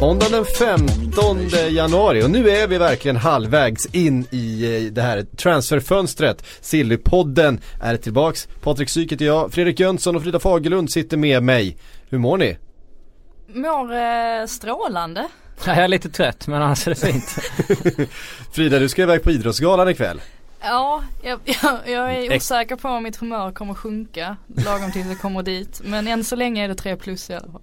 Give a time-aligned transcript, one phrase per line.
[0.00, 5.22] Måndagen den 15 januari och nu är vi verkligen halvvägs in i eh, det här
[5.22, 6.44] transferfönstret.
[6.60, 8.48] Sillypodden är tillbaks.
[8.60, 11.76] Patrik Syk heter jag, Fredrik Jönsson och Frida Fagerlund sitter med mig.
[12.08, 12.58] Hur mår ni?
[13.48, 15.28] Mår eh, strålande.
[15.66, 17.38] Jag är lite trött men annars är det fint.
[18.52, 20.20] Frida, du ska iväg på Idrottsgalan ikväll.
[20.60, 25.20] Ja, jag, jag, jag är osäker på om mitt humör kommer sjunka lagom tills jag
[25.20, 25.80] kommer dit.
[25.84, 27.62] Men än så länge är det 3 plus i alla fall.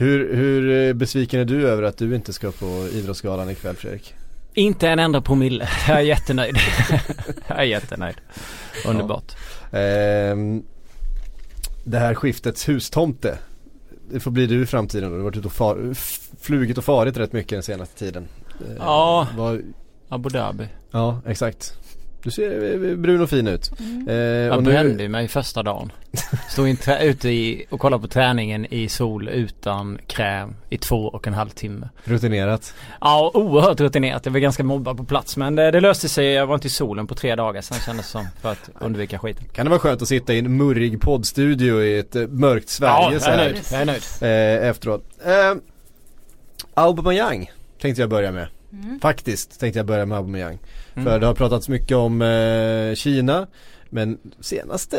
[0.00, 4.14] Hur, hur eh, besviken är du över att du inte ska på Idrottsgalan ikväll Fredrik?
[4.54, 5.68] Inte en enda promille.
[5.88, 6.56] Jag är jättenöjd.
[7.48, 8.16] jag är jättenöjd.
[8.86, 9.32] Underbart.
[9.72, 10.62] Ehm,
[11.84, 13.38] det här skiftets hustomte.
[14.10, 15.16] Det får bli du i framtiden då.
[15.16, 15.94] Du har varit ute och far,
[16.40, 18.28] flugit och farit rätt mycket den senaste tiden.
[18.60, 19.28] Eh, Ja.
[19.36, 19.62] vad-
[20.08, 20.68] Abu Dhabi.
[20.90, 21.74] ja, exakt.
[22.22, 23.70] Du ser eh, brun och fin ut.
[24.08, 25.92] Eh, Jag brände ju mig första dagen.
[26.48, 30.96] Stod in trä- ute i, och kollade på träningen i sol utan kräm i två
[31.08, 31.88] och en halv timme.
[32.04, 32.74] rutinerat.
[33.00, 34.26] Ja, oerhört rutinerat.
[34.26, 36.26] Jag var ganska mobbad på plats men det, det löste sig.
[36.26, 39.18] Jag var inte i solen på tre dagar sen kändes det som för att undvika
[39.18, 39.44] skiten.
[39.52, 43.12] Kan det vara skönt att sitta i en murrig poddstudio i ett eh, mörkt Sverige
[43.14, 43.62] ja, så jag är här, nöjd.
[43.72, 44.62] Jag är nöjd.
[44.62, 45.04] eh, efteråt.
[45.24, 45.54] Eh,
[46.74, 48.48] Aubameyang tänkte jag börja med.
[48.72, 49.00] Mm.
[49.00, 50.58] Faktiskt tänkte jag börja med Aubameyang.
[50.98, 51.12] Mm.
[51.12, 53.46] För det har pratats mycket om eh, Kina.
[53.90, 54.98] Men senaste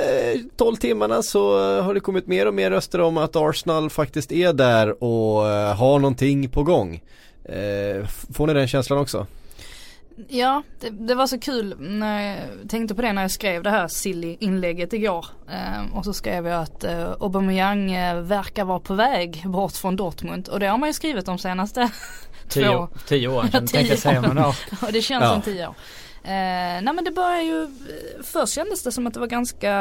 [0.58, 4.31] 12 timmarna så eh, har det kommit mer och mer röster om att Arsenal faktiskt
[4.31, 7.02] är där och eh, har någonting på gång.
[7.44, 9.28] Eh, får ni den känslan också?
[10.28, 13.69] Ja, det, det var så kul när jag tänkte på det när jag skrev det
[13.69, 15.25] här silly inlägget igår.
[15.52, 17.91] Eh, och så skrev jag att eh, Aubameyang
[18.23, 20.47] verkar vara på väg bort från Dortmund.
[20.47, 21.91] Och det har man ju skrivit de senaste
[22.49, 24.53] Tio, tio år sedan Tio tänkte jag säga men ja.
[24.81, 25.33] Och det känns Ja.
[25.33, 25.75] som tio år.
[26.23, 27.67] Eh, nej men det börjar ju,
[28.23, 29.71] först kändes det som att det var ganska,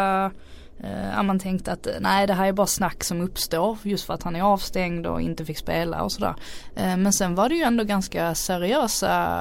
[0.84, 4.14] eh, ja, man tänkte att nej det här är bara snack som uppstår just för
[4.14, 6.34] att han är avstängd och inte fick spela och sådär.
[6.76, 9.38] Eh, men sen var det ju ändå ganska seriösa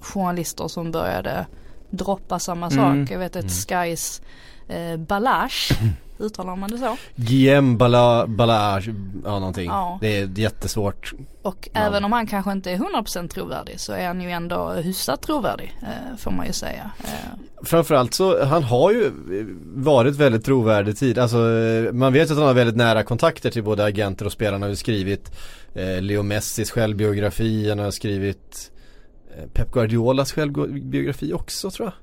[0.00, 1.46] journalister som började
[1.90, 3.06] droppa samma Mm.
[3.06, 3.14] sak.
[3.14, 4.22] Jag vet att Skys
[4.70, 5.72] eh, Balash,
[6.18, 6.96] uttalar man det så?
[7.16, 8.80] GM Bala, Bala,
[9.24, 9.66] ja någonting.
[9.66, 9.98] Ja.
[10.00, 11.12] Det är jättesvårt.
[11.42, 11.80] Och Ja.
[11.80, 15.78] även om han kanske inte är 100% trovärdig så är han ju ändå hyfsat trovärdig
[15.82, 16.90] eh, får man ju säga.
[17.04, 19.10] Eh, Framförallt så, han har ju
[19.74, 21.18] varit väldigt trovärdig tid.
[21.18, 24.64] Alltså eh, man vet att han har väldigt nära kontakter till både agenter och spelarna.
[24.64, 25.32] Han har skrivit
[25.74, 28.70] eh, Leo Messis självbiografi, han har skrivit
[29.36, 31.94] eh, Pep Guardiolas självbiografi också tror jag.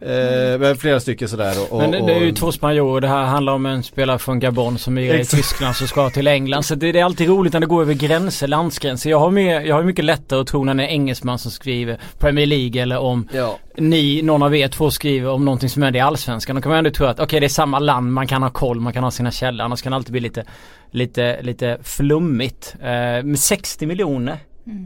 [0.00, 3.00] Eh, men flera stycken sådär och, och, Men det, det är ju två spanjorer.
[3.00, 5.24] Det här handlar om en spelare från Gabon som är i.
[5.24, 6.62] Tyskland som ska till England.
[6.62, 9.10] Så det, det är alltid roligt när det går över gränser, landsgränser.
[9.10, 11.50] Jag har, mer, jag har mycket lättare att tro när det är en engelsman som
[11.50, 15.82] skriver Premier League eller om Ja, ni, någon av er två skriver om någonting som
[15.82, 16.56] händer i Allsvenskan.
[16.56, 18.80] Då kan man ändå tro att okej det är samma land, man kan ha koll,
[18.80, 19.64] man kan ha sina källor.
[19.64, 20.44] Annars kan det alltid bli lite,
[20.90, 22.76] lite, lite flummigt.
[22.80, 24.38] Eh, med 60 miljoner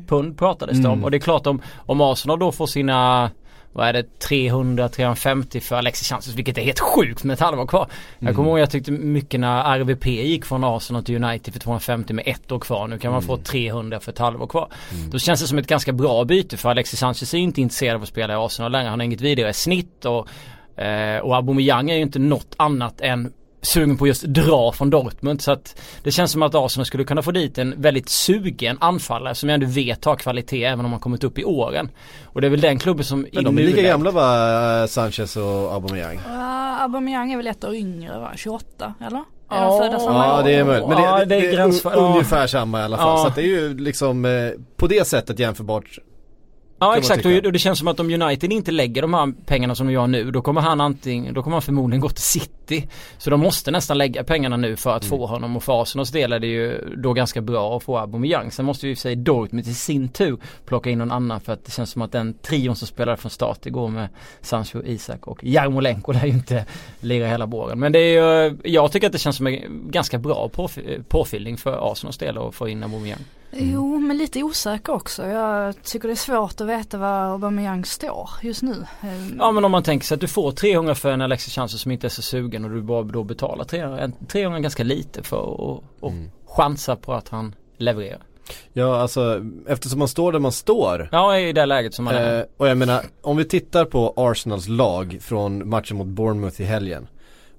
[0.09, 0.93] pund pratades det om.
[0.93, 1.05] Mm.
[1.05, 3.31] Och det är klart om, om Arsenal då får sina
[3.73, 7.89] vad är det, 300-350 för Alexis Sanchez vilket är helt sjukt med ett halvår kvar.
[8.19, 12.13] Jag kommer ihåg jag tyckte mycket när RVP gick från Arsenal till United för 250
[12.13, 12.89] med ett år kvar.
[12.89, 14.69] Nu kan man få 300 för ett halvår kvar.
[15.11, 18.03] Då känns det som ett ganska bra byte för Alexis Sanchez är inte intresserad av
[18.03, 18.89] att spela i Arsenal längre.
[18.89, 20.29] Han har inget vidare snitt och,
[20.83, 23.33] eh, och Aubameyang är ju inte något annat än
[23.63, 27.23] sugen på just dra från Dortmund så att det känns som att Arsenal skulle kunna
[27.23, 31.01] få dit en väldigt sugen anfallare som jag ändå vet har kvalitet även om han
[31.01, 31.91] kommit upp i åren.
[32.25, 35.73] Och det är väl den klubben som men de är lika gamla va, Sanchez och
[35.75, 36.17] Aubameyang?
[36.17, 38.33] Uh, Aubameyang är väl ett år yngre va?
[38.37, 39.19] 28 eller?
[39.19, 39.23] Är
[39.57, 39.65] Ja.
[39.65, 40.45] de födda samma Ja år?
[40.45, 40.89] det är möjligt.
[40.89, 43.09] Men det, Ja, det, det är det är ungefär samma i alla fall.
[43.09, 43.19] Ja.
[43.19, 45.99] Så att det är ju liksom eh, på det sättet jämförbart.
[46.83, 49.75] Ja exakt och och det känns som att om United inte lägger de här pengarna
[49.75, 52.89] som de gör nu då kommer han antingen, då kommer han förmodligen gå till City.
[53.19, 56.33] Så de måste nästan lägga pengarna nu för att få honom och för Arsenals del
[56.33, 58.51] är det ju då ganska bra att få Aubameyang.
[58.51, 61.65] Sen måste ju i sig Dortmund i sin tur plocka in någon annan för att
[61.65, 64.09] det känns som att den trion som spelade från start igår med
[64.41, 66.67] Sancho, Isak och Jarmolenko lär ju inte
[67.01, 67.79] lira hela våren.
[67.79, 71.57] Men det är ju, jag tycker att det känns som en ganska bra påf- påfyllning
[71.57, 73.25] för Arsenals del att få in Aubameyang.
[73.57, 75.27] Jo men lite osäker också.
[75.27, 78.87] Jag tycker det är svårt att veta var Aubameyang står just nu.
[79.03, 81.81] Eh, Ja men om man tänker sig att du får 300 för en Alexis Sanchez
[81.81, 84.85] som inte är så sugen och du bara då betalar 300, en- 300 är ganska
[84.85, 86.31] lite för att och, och Mm.
[86.47, 88.23] chansa på att han levererar.
[88.73, 92.39] Ja alltså eftersom man står där man står Ja i det läget som man är.
[92.39, 96.65] Eh, och jag menar, om vi tittar på Arsenals lag från matchen mot Bournemouth i
[96.65, 97.07] helgen.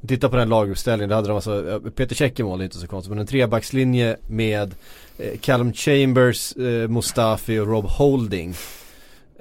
[0.07, 2.65] Titta på den laguppställningen, då hade de alltså, eh, Peter Cech i mål, det är
[2.65, 4.75] inte så konstigt, men en trebackslinje med
[5.17, 8.55] eh, Callum Chambers, eh, Mustafi och Rob Holding.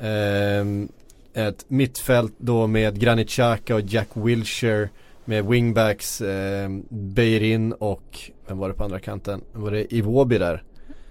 [0.01, 0.89] Ehm,
[1.35, 4.89] ett mittfält då med Granit Xhaka och Jack Wilshere
[5.25, 9.41] med wingbacks, eh, Beirin och, vem var det på andra kanten?
[9.53, 10.63] Var det Iwobi där?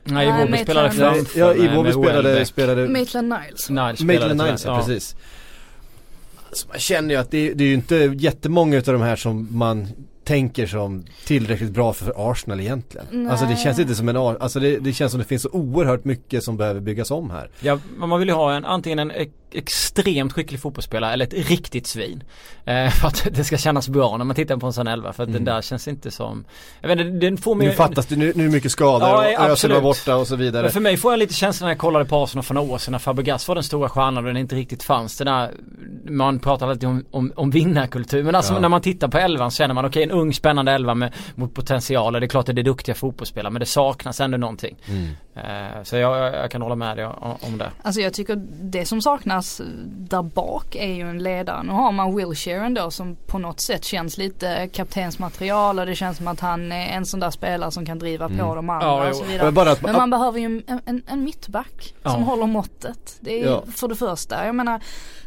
[0.04, 3.70] Nej, Iwobi spelade framför Ja, Iwobi spelade, spelade Maitland Niles.
[3.70, 5.16] Niles spelade Maitland Niles, ja, precis.
[6.52, 9.48] Alltså man känner ju att det, det är ju inte jättemånga utav de här som
[9.52, 9.88] man
[10.24, 13.30] tänker som tillräckligt bra för Arsenal egentligen.
[13.32, 13.64] Alltså det Nej.
[13.64, 16.44] känns inte som en, Ar- alltså det, det känns som det finns så oerhört mycket
[16.44, 17.50] som behöver byggas om här.
[17.62, 19.12] Ja, man vill ju ha en, antingen en
[19.56, 22.24] extremt skicklig fotbollsspelare eller ett riktigt svin.
[22.66, 25.14] Eh, för att det ska kännas bra när man tittar på en sån elva.
[25.14, 26.46] För att den där känns inte som,
[26.82, 29.46] jag vet inte, den får mig Nu fattas det, nu, nu är mycket skador Ja,
[29.46, 30.64] och Özil var borta och så vidare.
[30.64, 32.78] Men för mig får jag lite känslan när jag kollade på Arsenal för några år
[32.78, 35.18] sedan när Fabregas var den stora stjärnan och den inte riktigt fanns.
[35.18, 35.52] Det där,
[36.10, 38.60] man pratar alltid om, om, om vinnarkultur men alltså Ja.
[38.60, 41.54] när man tittar på elvan så känner man okej en ung spännande elva med, mot
[41.54, 44.76] potential det är klart att det är duktiga fotbollsspelare men det saknas ändå någonting.
[44.88, 45.08] Mm.
[45.44, 47.72] Eh, så jag, jag, kan hålla med dig om, det.
[47.82, 51.64] Alltså jag tycker det som saknas där bak är ju en ledare.
[51.64, 56.18] Nu har man Wilshere ändå som på något sätt känns lite kaptensmaterial och det känns
[56.18, 59.10] som att han är en sån där spelare som kan driva på de andra Ja,
[59.10, 59.52] och så Men vidare.
[59.52, 62.10] bara att, Men man behöver ju en, en, en mittback Ja.
[62.12, 63.18] som håller måttet.
[63.20, 63.64] Det är Ja.
[63.76, 64.46] för det första.
[64.46, 64.80] Jag menar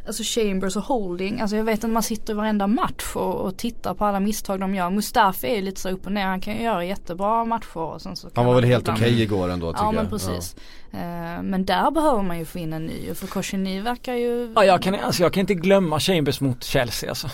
[0.06, 3.56] Alltså Chambers och Holding, alltså jag vet att man sitter i varenda match och, och
[3.56, 4.90] tittar på alla misstag de gör.
[4.90, 8.02] Mustafi är ju lite så upp och ner, han kan ju göra jättebra matcher och
[8.02, 9.94] sen så kan han var väl helt ibland- okej igår ändå tycker Ja jag.
[9.94, 10.56] men precis.
[10.92, 14.64] Eh, men där behöver man ju få in en ny för Koshini verkar ju Ja,
[14.64, 17.28] jag kan, alltså jag kan inte glömma Chambers mot Chelsea alltså.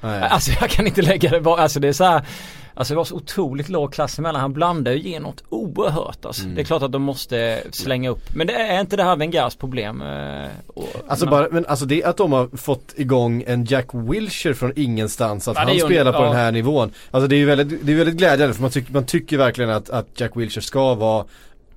[0.00, 0.22] Nej.
[0.22, 2.26] Alltså jag kan inte lägga det bara, alltså det är så här,
[2.76, 4.40] Alltså det var så otroligt låg klass emellan.
[4.40, 6.42] Han blandar ju något oerhört alltså.
[6.42, 6.54] Mm.
[6.54, 8.34] Det är klart att de måste slänga upp.
[8.34, 10.02] Men det är inte det här Wengers problem.
[10.02, 13.86] eh, och- Alltså men- bara, men alltså det att de har fått igång en Jack
[13.92, 16.24] Wilshere från ingenstans, att Ja, han spelar på ja.
[16.24, 16.90] den här nivån.
[17.10, 19.70] Alltså det är ju väldigt, det är väldigt glädjande för man, tycker man tycker verkligen
[19.70, 21.24] att, att Jack Wilshere ska vara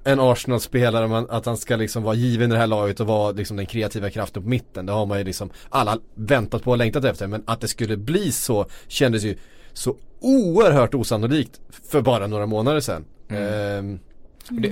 [0.04, 3.58] en Arsenal-spelare, att han ska liksom vara given i det här laget och vara liksom
[3.58, 4.86] den kreativa kraften på mitten.
[4.86, 7.28] Det har man ju liksom alla väntat på och längtat efter.
[7.28, 9.38] Men att det skulle bli så kändes ju
[9.74, 13.06] så oerhört osannolikt för bara några månader sedan.
[13.30, 14.00] Ehm,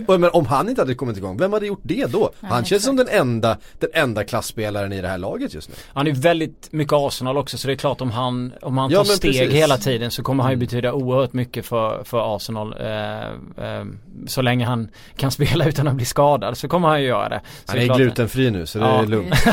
[0.08, 2.30] och, men om han inte hade kommit igång, vem hade gjort det då?
[2.40, 3.22] Ja, han känns som den exakt.
[3.22, 5.76] enda, den enda klassspelaren i det här laget just nu.
[5.94, 8.92] Han är ju väldigt mycket Arsenal också så det är klart om han, om han
[8.92, 9.54] Ja, tar steg precis.
[9.54, 10.66] hela tiden så kommer han ju Mm.
[10.66, 12.76] betyda oerhört mycket för, för Arsenal.
[12.80, 13.24] Eh,
[13.66, 13.86] eh,
[14.28, 14.88] så länge han
[15.18, 17.42] kan spela utan att bli skadad så kommer han ju göra det.
[17.66, 19.02] Så Han det är klart- glutenfri nu så det Ja.
[19.02, 19.36] är lugnt.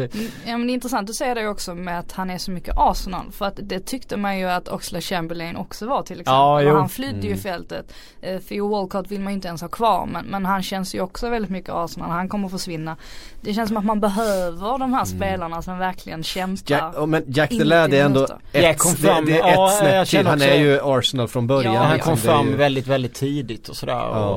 [0.00, 0.08] Mm,
[0.46, 2.74] Ja men det är intressant att säga det också med att han är så mycket
[2.78, 3.32] Arsenal.
[3.32, 6.66] För att det tyckte man ju att Oxlade Chamberlain också var till exempel.
[6.66, 7.38] Ja, han flydde ju Mm.
[7.38, 7.92] fältet.
[8.22, 11.00] Eh, Theo Walcott vill man ju inte ens ha kvar men, men han känns ju
[11.00, 12.10] också väldigt mycket Arsenal.
[12.10, 12.96] Han kommer försvinna.
[13.40, 16.70] Det känns som att man behöver de här spelarna som verkligen kämpar.
[16.70, 19.38] Jack, oh, men Jack In Delad i är ändå ett, Jack kom fram- det, det
[19.40, 20.26] är ja, ett snäpp till.
[20.26, 21.74] Han är ju Arsenal från början.
[21.74, 22.10] Ja, han liksom.
[22.12, 24.28] kom fram ju- väldigt, väldigt tidigt och sådär Ja.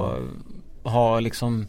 [0.84, 1.68] och har liksom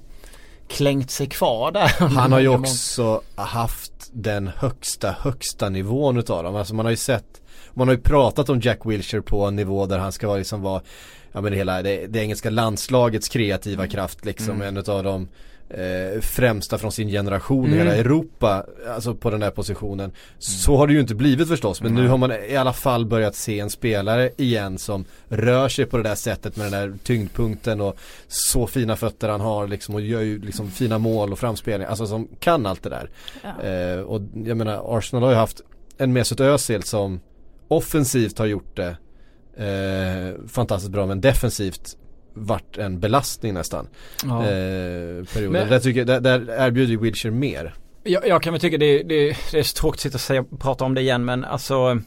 [0.69, 2.09] klängt sig kvar där.
[2.09, 6.57] Han har ju också haft den högsta, högsta nivån utav dem.
[6.57, 7.43] Alltså man har ju sett,
[7.75, 10.63] man har ju pratat om Jack Wilshere på en nivå där han ska vara liksom
[10.63, 10.83] vara,
[11.35, 14.63] ja men hela det, det engelska landslagets kreativa kraft liksom.
[14.63, 15.29] En utav de
[15.69, 17.79] eh, främsta från sin generation i Mm.
[17.79, 20.13] hela Europa, alltså på den här positionen.
[20.39, 23.35] Så har det ju inte blivit förstås, men nu har man i alla fall börjat
[23.35, 27.81] se en spelare igen som rör sig på det där sättet med den där tyngdpunkten
[27.81, 27.97] och
[28.29, 32.07] så fina fötter han har liksom och gör ju liksom fina mål och framspelningar, alltså
[32.07, 33.11] som kan allt det där.
[33.43, 33.63] Ja.
[33.69, 35.61] Eh, och jag menar Arsenal har ju haft
[35.99, 37.21] en Mesut Özil som
[37.69, 38.97] offensivt har gjort det
[39.57, 41.97] eh, fantastiskt bra men defensivt
[42.35, 43.87] vart en belastning nästan.
[44.25, 44.39] Ja.
[44.43, 44.45] Eh,
[45.25, 45.53] perioden.
[45.53, 47.75] Men- Där, tycker, där, där erbjuder ju Wilshere mer.
[48.03, 50.45] Jag, jag kan väl tycka det, det, det är så tråkigt att sitta och säga,
[50.59, 51.99] prata om det igen men alltså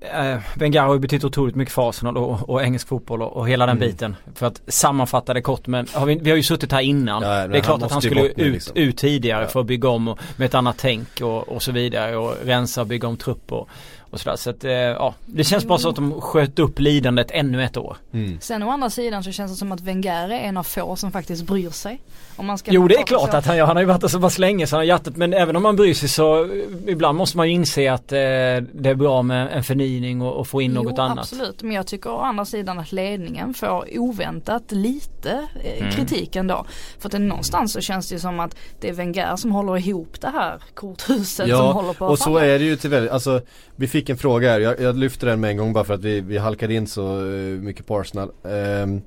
[0.00, 3.66] eh, Wenger har betytt otroligt mycket för Arsenal och, och engelsk fotboll och, och hela
[3.66, 3.88] den Mm.
[3.88, 4.16] biten.
[4.34, 7.22] För att sammanfatta det kort men har vi, vi har ju suttit här innan.
[7.22, 8.76] Ja, det är klart att han skulle ut, liksom.
[8.76, 9.48] ut tidigare Ja.
[9.48, 12.80] för att bygga om och, med ett annat tänk och, och så vidare och rensa
[12.80, 13.68] och bygga om trupp och,
[14.14, 14.36] och sådär.
[14.36, 17.76] Så att eh, ja, det känns bara så att de sköt upp lidandet ännu ett
[17.76, 17.96] år.
[18.12, 18.38] Mm.
[18.40, 21.12] Sen å andra sidan så känns det som att Wenger är en av få som
[21.12, 22.00] faktiskt bryr sig.
[22.36, 23.36] Om man ska Jo det är klart så.
[23.36, 25.32] att han han har ju varit där så pass länge så han har hjärtat men
[25.32, 26.50] även om man bryr sig så eh,
[26.86, 30.46] ibland måste man ju inse att eh, det är bra med en förnyning och, och
[30.48, 31.18] få in något jo, annat.
[31.18, 31.62] absolut.
[31.62, 35.90] Men jag tycker å andra sidan att ledningen får oväntat lite eh, Mm.
[35.92, 36.64] kritik ändå.
[36.98, 39.76] För att det, någonstans så känns det ju som att det är Wenger som håller
[39.78, 43.12] ihop det här korthuset som håller på att och så är det ju till väldigt,
[43.12, 43.40] alltså
[43.76, 46.04] vi fick en fråga här, jag, jag lyfter den med en gång bara för att
[46.04, 48.30] vi, vi halkade in så eh, mycket på Arsenal.
[48.44, 49.02] Ehm,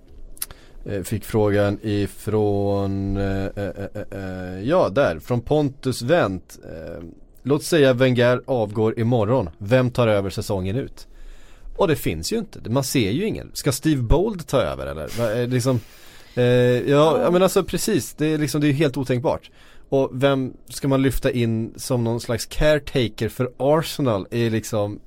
[0.90, 6.60] Eh, Fick frågan ifrån, eh, eh, eh, eh, ja där, från Pontus Wendt.
[6.64, 7.04] Eh,
[7.44, 11.08] låt säga Wenger avgår imorgon, vem tar över säsongen ut?
[11.78, 13.52] Och det finns ju inte, man ser ju ingen.
[13.54, 15.48] Ska Steve Bold ta över eller?
[15.48, 15.80] Liksom,
[16.86, 19.52] ja, ja men alltså precis, det är liksom, det är helt otänkbart.
[19.90, 25.00] Och vem ska man lyfta in som någon slags caretaker för Arsenal i liksom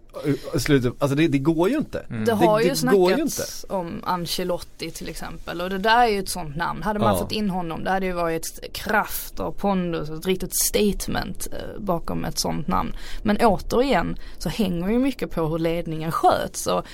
[0.58, 2.06] slutet, alltså det, det går ju inte.
[2.26, 6.02] Det har det, ju det går ju snackats om Ancelotti till exempel och det där
[6.02, 6.82] är ju ett sånt namn.
[6.82, 7.18] Hade man Ja.
[7.18, 11.80] fått in honom det hade ju varit kraft och pondus och ett riktigt statement eh,
[11.80, 12.92] bakom ett sånt namn.
[13.22, 16.84] Men återigen så hänger ju mycket på hur ledningen sköts och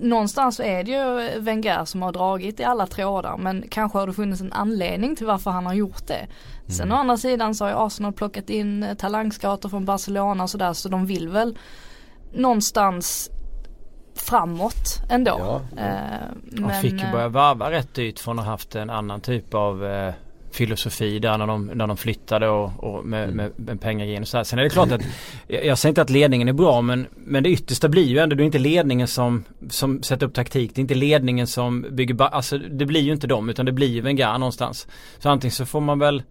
[0.00, 4.06] någonstans så är det ju Wenger som har dragit i alla trådar men kanske har
[4.06, 6.26] det funnits en anledning till varför han har gjort det.
[6.72, 10.50] Sen å andra sidan så har ju Arsenal plockat in eh, talangscouter från Barcelona och
[10.50, 11.58] sådär så de vill väl
[12.32, 13.30] någonstans
[14.14, 15.36] framåt ändå.
[15.38, 15.82] Ja.
[15.82, 18.90] Eh, De men, fick ju eh, börja varva rätt dyrt från att ha haft en
[18.90, 20.14] annan typ av eh,
[20.54, 23.36] filosofi där när de, när de flyttade och, och med, Mm.
[23.36, 24.44] med, med pengar och så här.
[24.44, 25.00] Sen är det klart att
[25.46, 28.36] jag, jag säger inte att ledningen är bra men, men det yttersta blir ju ändå
[28.36, 30.70] det är inte ledningen som, som sätter upp taktik.
[30.74, 33.88] Det är inte ledningen som bygger, alltså det blir ju inte dem utan det blir
[33.88, 34.86] ju Wenger någonstans.
[35.18, 36.22] Så antingen så får man väl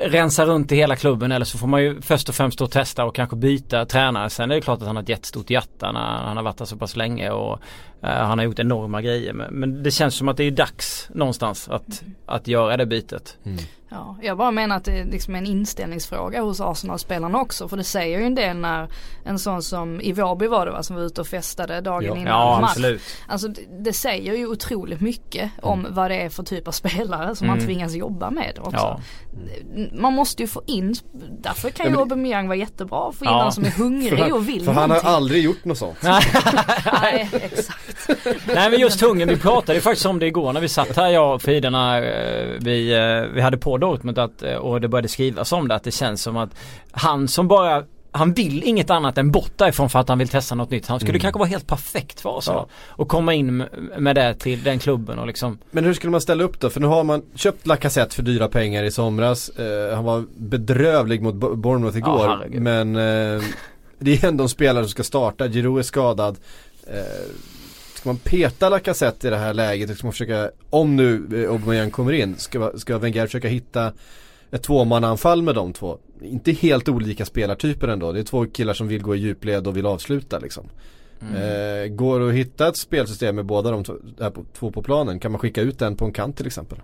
[0.00, 3.04] rensa runt i hela klubben eller så får man ju först och främst då testa
[3.04, 4.30] och kanske byta tränare.
[4.30, 6.64] Sen är det klart att han har ett jättestort hjärta när han har varit där
[6.64, 7.58] så pass länge och
[8.02, 9.32] eh, han har gjort enorma grejer.
[9.32, 13.38] Men, men det känns som att det är dags någonstans att, att göra det bytet.
[13.44, 13.58] Mm.
[13.92, 17.68] Ja, jag bara menar att det är liksom en inställningsfråga hos Arsenal-spelarna också.
[17.68, 18.88] För det säger ju en del när
[19.24, 22.16] en sån som i Vårby var det va, som var ute och festade dagen Ja.
[22.16, 22.70] innan Ja match.
[22.70, 23.00] absolut.
[23.28, 27.36] Alltså det, det säger ju otroligt mycket om vad det är för typ av spelare
[27.36, 27.66] som man Mm.
[27.66, 28.76] tvingas jobba med också.
[28.76, 29.00] Ja.
[29.92, 30.94] Man måste ju få in,
[31.40, 33.42] därför kan Ja, ju men- Aubameyang vara jättebra att få in Ja.
[33.42, 35.98] någon som är hungrig och vill för han har aldrig gjort något sånt.
[37.02, 37.96] Nej, exakt.
[38.46, 41.08] Nej men just hungern, vi pratade ju faktiskt om det igår när vi satt här
[41.08, 41.98] jag och Fridarna.
[41.98, 45.74] eh, Vi, eh, vi hade på Dortmund att, eh, och det började skrivas om det
[45.74, 46.50] att det känns som att
[46.92, 50.54] han som bara han vill inget annat än bort därifrån för att han vill testa
[50.54, 50.86] något nytt.
[50.86, 52.66] Han skulle kanske vara helt perfekt för oss Ja.
[52.88, 53.64] Och komma in
[53.98, 56.70] med- det till den klubben och liksom Men hur skulle man ställa upp då?
[56.70, 59.48] För nu har man köpt Lacazette för dyra pengar i somras.
[59.48, 62.26] Eh, han var bedrövlig mot Bo- Bournemouth igår.
[62.52, 63.42] Ja, men eh,
[63.98, 65.48] det är ändå en spelare som ska starta.
[65.48, 66.36] Giroud är skadad.
[66.86, 66.94] Eh,
[68.00, 69.98] ska man peta Lacazette i det här läget?
[69.98, 73.92] Ska man försöka, om nu eh, Aubameyang kommer in, ska, ska Wenger försöka hitta
[74.50, 75.98] ett tvåmannaanfall med de två?
[76.22, 78.12] Inte helt olika spelartyper ändå.
[78.12, 80.68] Det är två killar som vill gå i djupled och vill avsluta liksom.
[81.20, 83.94] Eh, går det att hitta ett spelsystem med båda de två,
[84.30, 85.20] på, två på planen?
[85.20, 86.78] Kan man skicka ut en på en kant till exempel?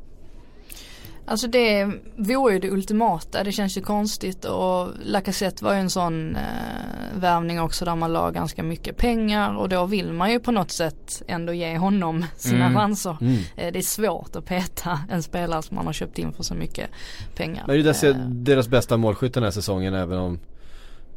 [1.28, 3.44] Alltså det vore ju det ultimata.
[3.44, 8.12] Det känns ju konstigt och Lacazette var ju en sån eh, värvning också där man
[8.12, 12.24] la ganska mycket pengar och då vill man ju på något sätt ändå ge honom
[12.36, 12.74] sina Mm.
[12.74, 13.16] chanser.
[13.20, 13.36] Mm.
[13.56, 16.54] Eh, det är svårt att peta en spelare som man har köpt in för så
[16.54, 16.90] mycket
[17.36, 17.64] pengar.
[17.66, 20.38] Men det är ju Eh, deras bästa målskytt den här säsongen även om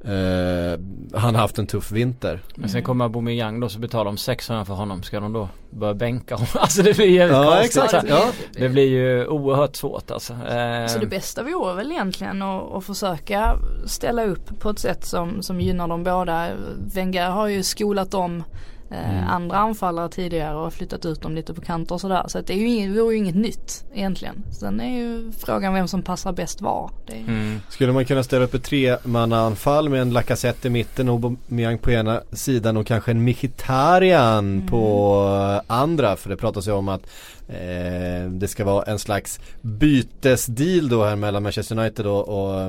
[0.05, 0.79] eh,
[1.19, 2.41] han har haft en tuff vinter.
[2.55, 5.03] Men sen kommer Aubameyang då så betalar de 600 för honom.
[5.03, 6.47] Ska de då börja bänka honom?
[6.55, 7.65] Alltså det blir jävligt Ja konstigt.
[7.83, 7.91] exakt.
[7.91, 8.05] Så här.
[8.09, 8.31] Ja.
[8.53, 10.33] Det blir ju oerhört svårt alltså.
[10.33, 15.05] Eh, Så det bästa vore väl egentligen att, att försöka ställa upp på ett sätt
[15.05, 16.47] som, som gynnar dem båda.
[16.93, 18.43] Wenger har ju skolat om eh,
[18.91, 19.27] Mm.
[19.27, 22.23] andra anfallare tidigare och flyttat ut dem lite på kanter och sådär.
[22.27, 24.43] Så att det är ju inget, vore ju inget nytt egentligen.
[24.51, 26.91] Sen är ju frågan vem som passar bäst var.
[27.05, 27.59] Det är, mm.
[27.69, 31.91] Skulle man kunna ställa upp ett tremannaanfall med en Lacazette i mitten och Aubameyang på
[31.91, 37.01] ena sidan och kanske en Mkhitaryan på andra för det pratas ju om att
[37.47, 42.61] eh, det ska vara en slags bytesdeal då här mellan Manchester United och, och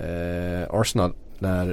[0.00, 1.68] eh, Arsenal när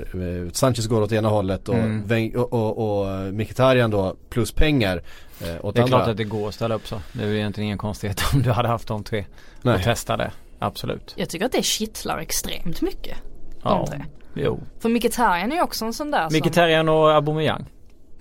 [0.45, 2.05] eh, Sanchez går åt ena hållet och, Mm.
[2.07, 5.01] Weng- och, och, och Mkhitaryan då plus pengar
[5.41, 5.97] eh, åt Det är andra.
[5.97, 7.01] klart att det går att ställa upp så.
[7.13, 9.25] Det är ju egentligen ingen konstighet om du hade haft de tre
[9.57, 9.83] och Nej.
[9.83, 10.31] testa det.
[10.59, 11.13] Absolut.
[11.17, 13.17] jag tycker att det kittlar extremt mycket.
[13.63, 13.87] Ja.
[13.89, 14.05] tre.
[14.33, 14.59] Jo.
[14.79, 17.65] För Mkhitaryan är ju också en sån där som, Mkhitaryan och Aubameyang.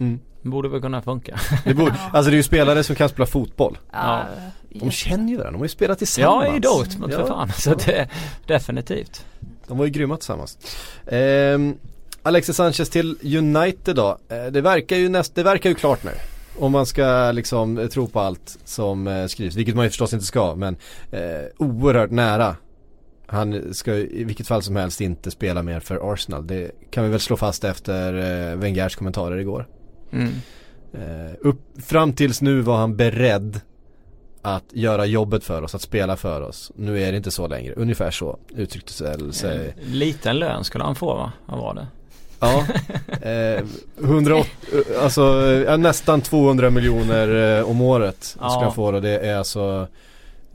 [0.01, 0.21] Mm.
[0.43, 1.39] Borde väl kunna funka.
[1.65, 3.79] Det borde, alltså det är ju spelare som kan spela fotboll.
[3.93, 4.23] ja,
[4.71, 6.47] De känner ju varandra, de har ju spelat tillsammans.
[6.49, 7.53] Ja i Dortmund för fan.
[7.53, 8.09] Så det,
[8.47, 9.25] definitivt.
[9.69, 10.59] De var ju grymma tillsammans.
[11.07, 11.75] Ehm,
[12.23, 14.19] Alexis Sanchez till United då.
[14.29, 16.11] Eh, det verkar ju näst, det verkar ju klart nu.
[16.59, 20.13] Om man ska liksom eh, tro på allt som eh, skrivs, vilket man ju förstås
[20.13, 20.77] inte ska men
[21.11, 21.21] eh,
[21.59, 22.57] oerhört nära.
[23.27, 26.47] Han ska i vilket fall som helst inte spela mer för Arsenal.
[26.47, 29.67] Det kan vi väl slå fast efter eh, Wengers kommentarer igår.
[30.13, 30.33] Mm.
[30.93, 33.61] Eh, upp, fram tills nu var han beredd
[34.43, 36.73] att göra jobbet för oss, att spela för oss.
[36.77, 37.75] Nu är det inte så längre.
[37.75, 39.15] Ungefär så uttryckte sig.
[39.87, 41.33] En liten lön skulle han få va?
[41.47, 41.87] Vad var det?
[42.41, 42.67] Ja,
[43.29, 43.65] eh,
[44.05, 45.23] 108, eh, alltså
[45.67, 48.63] ja, nästan 200 miljoner eh, om året ska Ja.
[48.63, 49.01] jag få det.
[49.01, 49.87] Det är alltså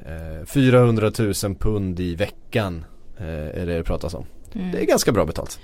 [0.05, 2.85] eh, 400 000 pund i veckan
[3.17, 3.25] eh,
[3.61, 4.25] är det det pratas om.
[4.55, 4.71] Mm.
[4.71, 5.59] Det är ganska bra betalt.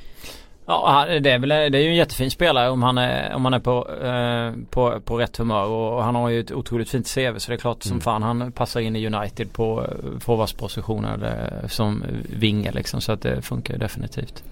[0.72, 3.54] Ja, det är, väl, det är ju en jättefin spelare om han är, om han
[3.54, 7.38] är på, eh, på, på rätt humör och han har ju ett otroligt fint CV
[7.38, 8.02] så det är klart som Mm.
[8.02, 13.22] fan han passar in i United på eh, forwardspositioner eller som vinge liksom så att
[13.22, 14.44] det funkar ju definitivt.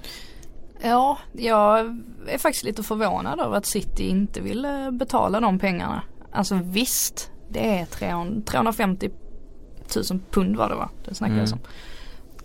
[0.83, 1.79] Ja, jag
[2.27, 6.01] är faktiskt lite förvånad över att City inte ville betala de pengarna.
[6.31, 9.09] Alltså visst, det är 300, 350
[10.11, 10.89] 000 pund var det va?
[11.05, 11.63] Det snackades Mm.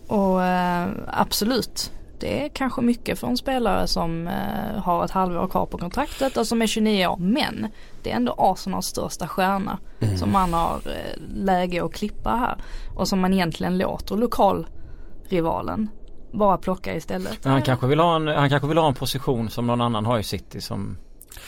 [0.07, 0.17] om.
[0.19, 1.91] Och eh, absolut,
[2.23, 6.37] det är kanske mycket för en spelare som eh, har ett halvår kvar på kontraktet
[6.37, 7.17] och som är 29 år.
[7.17, 7.67] Men
[8.03, 9.79] det är ändå Arsenals största stjärna
[10.19, 12.57] som man har eh, läge att klippa här.
[12.95, 15.89] Och som man egentligen låter lokalrivalen
[16.33, 17.43] bara plocka istället.
[17.43, 20.05] Men han kanske vill ha en, han kanske vill ha en position som någon annan
[20.05, 20.97] har i City som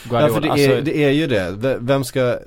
[0.04, 0.28] Guardiola.
[0.28, 1.78] Ja för det, alltså, är, det är ju det.
[1.80, 2.38] Vem ska,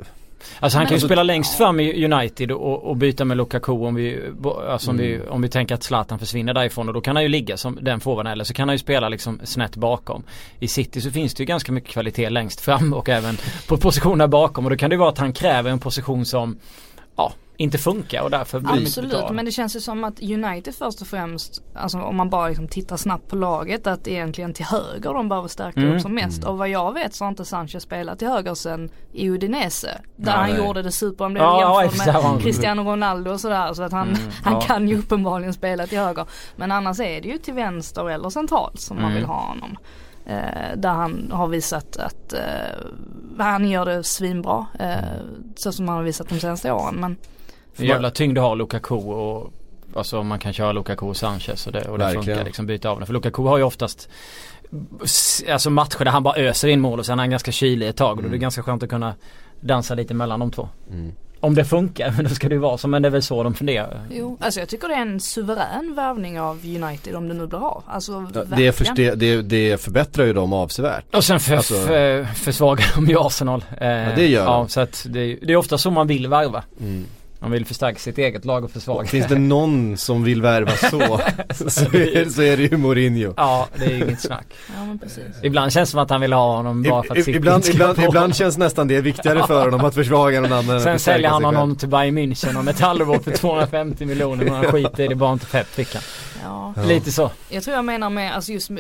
[0.61, 3.95] Alltså han kan ju spela längst fram i United och, och byta med Lukaku om
[3.95, 4.21] vi,
[4.69, 5.29] alltså om, vi, Mm.
[5.29, 8.01] om vi tänker att Zlatan försvinner därifrån och då kan han ju ligga som den
[8.01, 10.23] forwarden eller så kan han ju spela liksom snett bakom.
[10.61, 13.37] I City så finns det ju ganska mycket kvalitet längst fram och även
[13.69, 16.59] på positionerna bakom och då kan det ju vara att han kräver en position som
[17.17, 21.01] ja, inte funkar och därför blir Absolut, men det känns ju som att United först
[21.01, 25.15] och främst, alltså om man bara liksom tittar snabbt på laget, att egentligen till höger
[25.15, 25.95] de behöver stärka Mm.
[25.97, 26.45] upp som mest.
[26.45, 30.01] Och vad jag vet så har inte Sanchez spelat till höger sen i Udinese.
[30.17, 30.51] Där Nej.
[30.53, 33.73] han gjorde det super, han blev Ja, ja, jämförd med Cristiano Ronaldo och sådär.
[33.75, 34.61] Så att han, Mm, han ja.
[34.61, 36.27] kan ju uppenbarligen spela till höger.
[36.57, 39.15] Men annars är det ju till vänster eller central som man Mm.
[39.17, 39.77] vill ha honom.
[40.27, 42.41] Eh, där han har visat att eh,
[43.39, 44.67] han gör det svinbra.
[44.79, 44.97] Eh,
[45.57, 46.95] så som han har visat de senaste åren.
[46.95, 47.17] Men
[47.81, 49.53] En jävla tyngd att ha Lukaku och
[49.95, 52.25] Alltså man kan köra Lukaku och Sanchez och det, och det Verkligen.
[52.25, 53.07] funkar liksom byta av det.
[53.07, 54.09] För Lukaku har ju oftast
[55.53, 57.97] Alltså matcher där han bara öser in mål och sen är han ganska kylig ett
[57.97, 58.41] tag och då är det Mm.
[58.41, 59.15] ganska skönt att kunna
[59.61, 60.69] dansa lite mellan de två.
[60.91, 61.13] Mm.
[61.41, 62.89] Om det funkar, men då ska det ju vara så.
[62.89, 64.01] Men det är väl så de funderar.
[64.11, 67.67] Jo, alltså jag tycker det är en suverän värvning av United om det nu blir
[67.67, 67.83] av.
[67.87, 71.15] Alltså Ja, det, för, det, det, det förbättrar ju dem avsevärt.
[71.15, 73.65] Och sen för, Alltså- för, försvagar de ju Arsenal.
[73.81, 74.69] Eh, Ja, det gör Ja, de.
[74.69, 76.63] så att det, det är ofta så man vill värva.
[76.81, 77.05] Mm.
[77.41, 79.09] Man vill förstärka sitt eget lag och försvaga.
[79.09, 80.89] Finns det någon som vill värva så,
[81.71, 83.35] så, är, så är det ju Mourinho.
[83.37, 84.47] Ja, det är ju inget snack.
[84.77, 85.25] Ja men precis.
[85.43, 87.71] Ibland känns det som att han vill ha honom bara för att City ibland, inte
[87.71, 91.45] ibland, ibland känns nästan det viktigare för honom att försvaga någon annan Sen säljer han
[91.45, 95.15] honom till Bayern München om ett halvår för 250 miljoner men han skiter i det
[95.15, 96.03] bara inte Pep fick han.
[96.43, 96.73] Ja.
[96.77, 96.83] Ja.
[96.83, 97.31] Lite så.
[97.49, 98.71] Jag tror jag menar med, alltså just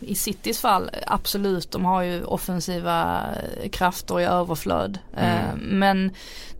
[0.00, 3.24] i Citys fall, absolut de har ju offensiva
[3.72, 4.98] krafter i överflöd.
[5.16, 5.36] Mm.
[5.38, 6.10] Eh, men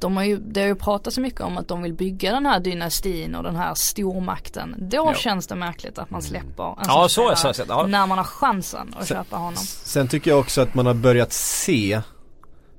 [0.01, 2.47] de har ju, det har ju pratat så mycket om att de vill bygga den
[2.47, 4.75] här dynastin och den här stormakten.
[4.79, 5.15] Då Ja.
[5.15, 7.53] känns det märkligt att man släpper en Ja, så är så.
[7.69, 7.87] Ja.
[7.87, 9.57] När man har chansen att Sen- köpa honom.
[9.85, 12.01] Sen tycker jag också att man har börjat se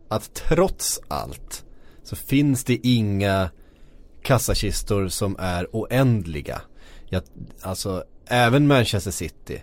[0.10, 1.64] att trots allt
[2.04, 3.50] så finns det inga
[4.24, 6.62] kassakistor som är oändliga.
[7.10, 7.24] Jag,
[7.62, 9.62] alltså även Manchester City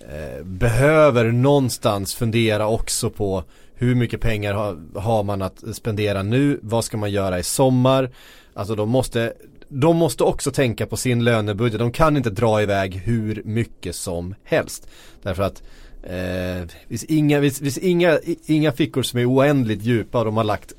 [0.00, 6.60] eh, behöver någonstans fundera också på hur mycket pengar har, har man att spendera nu,
[6.62, 8.10] vad ska man göra i sommar?
[8.54, 9.32] Alltså de måste,
[9.68, 14.34] de måste också tänka på sin lönebudget, de kan inte dra iväg hur mycket som
[14.44, 14.88] helst.
[15.22, 15.62] Därför att
[16.06, 20.44] Eh, finns inga, det finns inga, inga fickor som är oändligt djupa och de har
[20.44, 20.72] lagt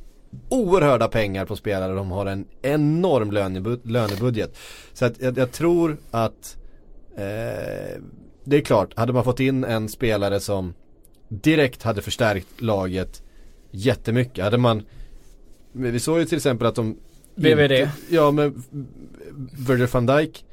[0.49, 1.93] oerhörda pengar på spelare.
[1.93, 4.57] De har en enorm lönebud, lönebudget.
[4.93, 6.57] Så att jag, jag tror att
[7.15, 8.01] eh,
[8.43, 10.73] det är klart, hade man fått in en spelare som
[11.29, 13.23] direkt hade förstärkt laget
[13.71, 14.43] jättemycket.
[14.43, 14.83] Hade man,
[15.71, 16.97] vi såg ju till exempel att de
[17.53, 18.63] inte- Ja men
[19.67, 20.45] Virgil van Dijk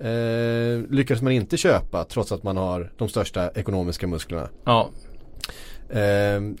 [0.00, 4.48] eh, lyckades man inte köpa trots att man har de största ekonomiska musklerna.
[4.64, 4.90] Ja.
[5.90, 6.00] Eh,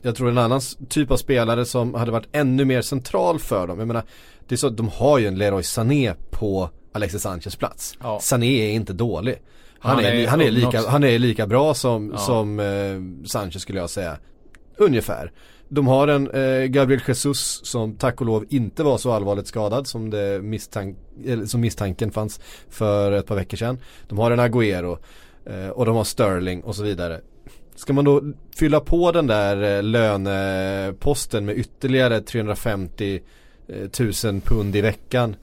[0.02, 3.78] jag tror en annan typ av spelare som hade varit ännu mer central för dem.
[3.78, 4.02] Jag menar,
[4.48, 7.94] det är så att de har ju en Leroy Sané på Alexis Sanchez plats.
[8.02, 8.20] Ja.
[8.20, 9.36] Sané är inte dålig.
[9.78, 12.18] Han, Han är, är han, är lika, han är lika bra som, Ja.
[12.18, 14.16] som eh, Sanchez skulle jag säga.
[14.76, 15.32] Ungefär.
[15.68, 19.86] De har en eh, Gabriel Jesus som tack och lov inte var så allvarligt skadad
[19.86, 23.78] som, det misstank, eller, som misstanken fanns för ett par veckor sedan.
[24.08, 24.98] De har en Agüero
[25.46, 27.20] eh, och de har Sterling och så vidare.
[27.74, 28.22] Ska man då
[28.56, 33.20] fylla på den där eh, löneposten med ytterligare 350
[33.68, 33.76] eh,
[34.24, 35.36] 000 pund i veckan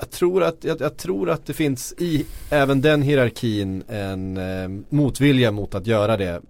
[0.00, 4.68] jag tror, att, jag, jag tror att det finns i även den hierarkin en eh,
[4.88, 6.40] motvilja mot att göra det.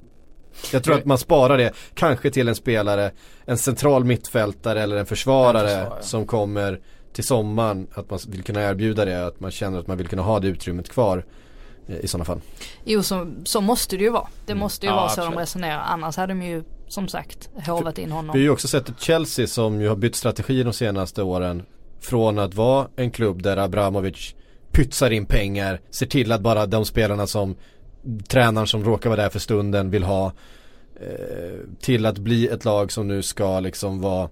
[0.73, 3.11] Jag tror Jag- att man sparar det kanske till en spelare,
[3.45, 6.03] en central mittfältare eller en försvarare, En försvarare.
[6.03, 6.81] som kommer
[7.13, 7.87] till sommaren.
[7.95, 10.49] Att man vill kunna erbjuda det, att man känner att man vill kunna ha det
[10.49, 11.25] utrymmet kvar.
[11.89, 12.41] Eh, i sådana fall.
[12.85, 14.27] Jo så, så måste det ju vara.
[14.47, 14.61] Det Mm.
[14.61, 15.35] måste ju Ja, vara så absolut.
[15.37, 15.79] de resonerar.
[15.89, 18.41] Annars hade de ju som sagt hovat in Vi har honom.
[18.41, 21.63] ju också sett ett Chelsea som ju har bytt strategi de senaste åren.
[22.01, 24.35] Från att vara en klubb där Abramovic
[24.73, 27.57] pytsar in pengar, ser till att bara de spelarna som
[28.29, 30.33] tränaren som råkar vara där för stunden vill ha.
[31.01, 34.29] Eh, till att bli ett lag som nu ska liksom vara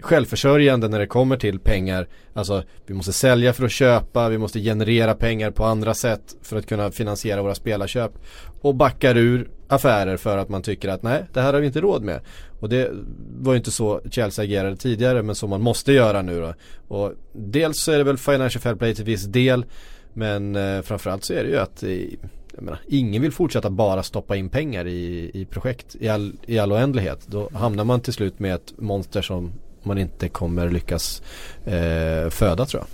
[0.00, 2.08] självförsörjande när det kommer till pengar.
[2.34, 6.56] Alltså vi måste sälja för att köpa, vi måste generera pengar på andra sätt för
[6.56, 8.12] att kunna finansiera våra spelarköp.
[8.60, 11.80] Och backar ur affärer för att man tycker att nej, det här har vi inte
[11.80, 12.20] råd med.
[12.60, 12.90] Och det
[13.38, 16.54] var ju inte så Chelsea agerade tidigare men så man måste göra nu då.
[16.88, 19.64] Och dels så är det väl Financial Fair Play till viss del
[20.12, 22.18] men eh, framförallt så är det ju att eh, i,
[22.58, 26.72] menar, ingen vill fortsätta bara stoppa in pengar i, i projekt i all, i all
[26.72, 27.26] oändlighet.
[27.26, 29.52] Då hamnar man till slut med ett monster som
[29.86, 31.22] man inte kommer lyckas
[31.64, 32.88] eh, föda tror jag.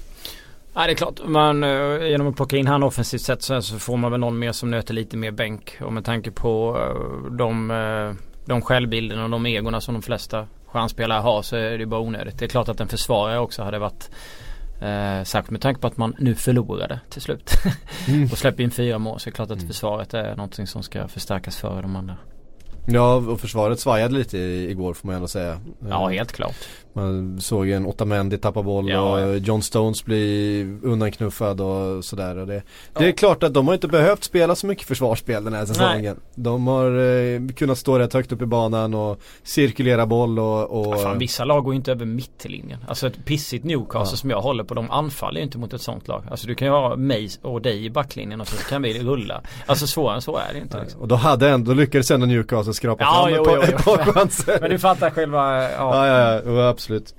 [0.74, 3.78] Ja det är klart, man, eh, genom att plocka in han offensivt sett så, så
[3.78, 5.76] får man väl någon mer som nöter lite mer bänk.
[5.80, 10.46] Och med tanke på eh, de, eh, de självbilderna och de egorna som de flesta
[10.66, 12.38] stjärnspelare har så är det bara onödigt.
[12.38, 14.10] Det är klart att en försvarare också hade varit
[14.82, 17.50] Eh, särskilt med tanke på att man nu förlorade till slut.
[18.32, 21.08] och släpper in fyra mål så är det klart att försvaret är någonting som ska
[21.08, 22.16] förstärkas före de andra.
[22.86, 25.60] Ja och försvaret svajade lite igår får man ändå säga.
[25.88, 26.56] Ja helt klart.
[26.94, 29.34] Man såg ju en Otamendi tappa boll Ja, och ja.
[29.34, 32.38] John Stones bli undanknuffad och sådär.
[32.38, 32.62] Och det,
[32.98, 36.16] det är klart att de har inte behövt spela så mycket försvarsspel den här säsongen.
[36.34, 40.94] De har eh, kunnat stå rätt högt upp i banan och cirkulera boll och, och
[40.94, 42.78] Ja, fan, vissa lag går ju inte över mittlinjen.
[42.88, 44.16] Alltså ett pissigt Newcastle Ja.
[44.16, 46.22] som jag håller på, de anfaller ju inte mot ett sånt lag.
[46.30, 49.40] Alltså du kan ju ha mig och dig i backlinjen och så kan vi rulla.
[49.66, 51.00] Alltså svårare än så är det inte liksom.
[51.00, 53.62] och då hade ändå, då lyckades ändå Newcastle skrapa Ja, fram jo.
[53.62, 54.58] ett par chanser.
[54.60, 55.68] Men du fattar själva, ja.
[56.06, 57.14] Ja, ja, ja, absolut.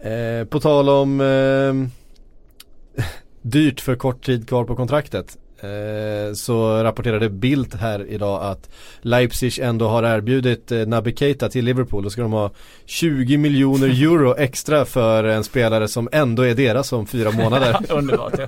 [0.00, 3.04] Eh, på tal om eh,
[3.42, 5.36] dyrt för kort tid kvar på kontraktet.
[5.60, 11.64] Eh, så rapporterade Bildt här idag att Leipzig ändå har erbjudit eh, Naby Keita till
[11.64, 12.04] Liverpool.
[12.04, 12.50] Då ska de ha
[12.84, 17.76] 20 miljoner euro extra för en spelare som ändå är deras om fyra månader.
[17.88, 18.46] Underbart ja.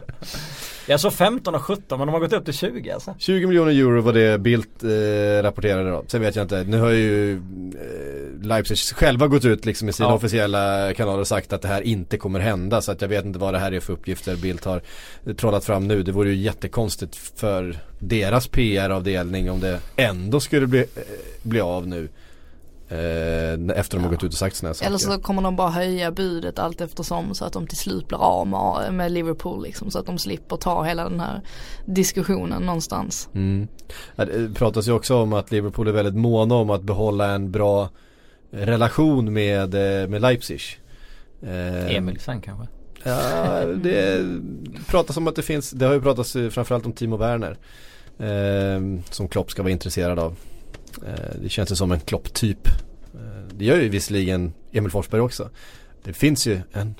[0.91, 3.15] Jag såg 15 och 17 men de har gått upp till 20 alltså.
[3.19, 6.05] 20 miljoner euro var det Bildt eh, rapporterade då.
[6.07, 7.39] Sen vet jag inte, nu har ju eh,
[8.47, 10.15] Leipzig själva gått ut liksom i sina Ja.
[10.15, 12.81] officiella kanaler och sagt att det här inte kommer hända.
[12.81, 14.83] Så att jag vet inte vad det här är för uppgifter Bildt har
[15.37, 16.03] trollat fram nu.
[16.03, 20.85] Det vore ju jättekonstigt för deras PR-avdelning om det ändå skulle bli, eh,
[21.43, 22.09] bli av nu.
[22.91, 24.87] Eh, efter de har gått ut och sagt sådana här saker.
[24.87, 28.19] Eller så kommer de bara höja budet allt eftersom så att de till slut blir
[28.19, 29.91] av med, med Liverpool liksom.
[29.91, 31.41] Så att de slipper ta hela den här
[31.85, 33.29] diskussionen någonstans.
[33.35, 33.69] Mm.
[34.17, 37.89] Det pratas ju också om att Liverpool är väldigt måna om att behålla en bra
[38.51, 40.61] relation med, eh, med Leipzig.
[41.43, 42.67] Eh, Emil sen kanske.
[43.03, 44.25] Ja, det
[44.87, 47.59] pratas om att det finns, det har ju pratats framförallt om Timo Werner.
[48.19, 50.37] Eh, som Klopp ska vara intresserad av.
[51.07, 52.67] Eh, det känns ju som en Klopp-typ.
[53.15, 55.51] Eh, det gör ju visserligen Emil Forsberg också.
[56.05, 56.95] Det finns ju en,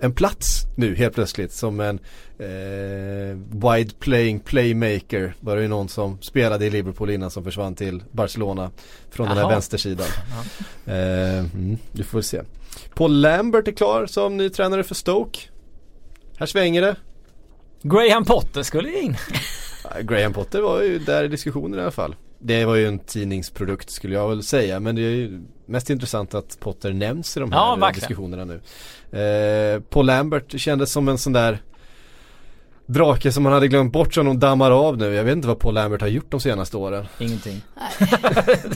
[0.00, 1.98] en plats nu helt plötsligt som en
[2.38, 5.34] eh, wide playing playmaker.
[5.40, 8.70] Var det ju någon som spelade i Liverpool innan som försvann till Barcelona
[9.10, 9.52] från den här Jaha.
[9.52, 10.06] vänstersidan.
[10.86, 12.42] Eh, mm, du får väl se.
[12.94, 15.40] Paul Lambert är klar som ny tränare för Stoke.
[16.38, 16.96] Här svänger det.
[17.82, 19.16] Graham Potter skulle in.
[19.84, 22.16] Ja, Graham Potter var ju där i diskussionen i alla fall.
[22.38, 26.34] Det var ju en tidningsprodukt skulle jag väl säga men det är ju mest intressant
[26.34, 28.60] att Potter nämns i de här Ja, diskussionerna nu.
[29.18, 31.58] Eh, Paul Lambert kändes som en sån där
[32.88, 35.14] drake som man hade glömt bort som de dammar av nu.
[35.14, 37.06] Jag vet inte vad Paul Lambert har gjort de senaste åren.
[37.18, 37.62] Ingenting.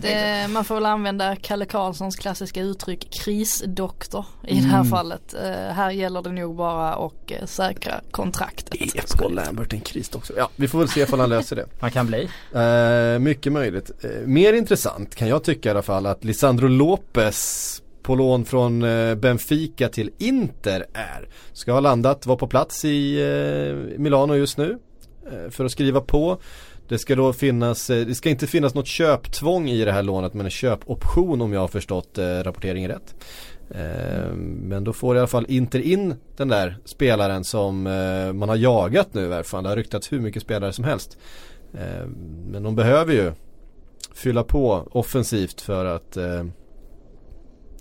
[0.03, 5.35] Det, man får väl använda Kalle Karlssons klassiska uttryck krisdoktor i det här fallet.
[5.35, 8.75] Eh, här gäller det nog bara att eh, säkra kontraktet.
[8.75, 10.33] Är Paul Lambert en kris också?
[10.37, 11.67] Ja, vi får väl se ifall han löser det.
[11.81, 12.29] Man kan bli.
[12.55, 13.91] Eh, mycket möjligt.
[14.05, 18.83] Eh, mer intressant kan jag tycka i alla fall att Lisandro Lopez på lån från
[18.83, 21.29] eh, Benfica till Inter är.
[21.53, 24.79] Ska ha landat, vara på plats i eh, Milano just nu
[25.33, 26.39] eh, för att skriva på.
[26.89, 30.47] Det ska då finnas, det ska inte finnas något köptvång i det här lånet men
[30.47, 33.15] en köpoption om jag har förstått rapporteringen rätt.
[34.39, 37.83] Men då får i alla fall Inter in den där spelaren som
[38.35, 39.63] man har jagat nu i alla fall.
[39.63, 41.19] Det har ryktats hur mycket spelare som helst.
[42.47, 43.33] Men de behöver ju
[44.15, 46.45] fylla på offensivt för att eh,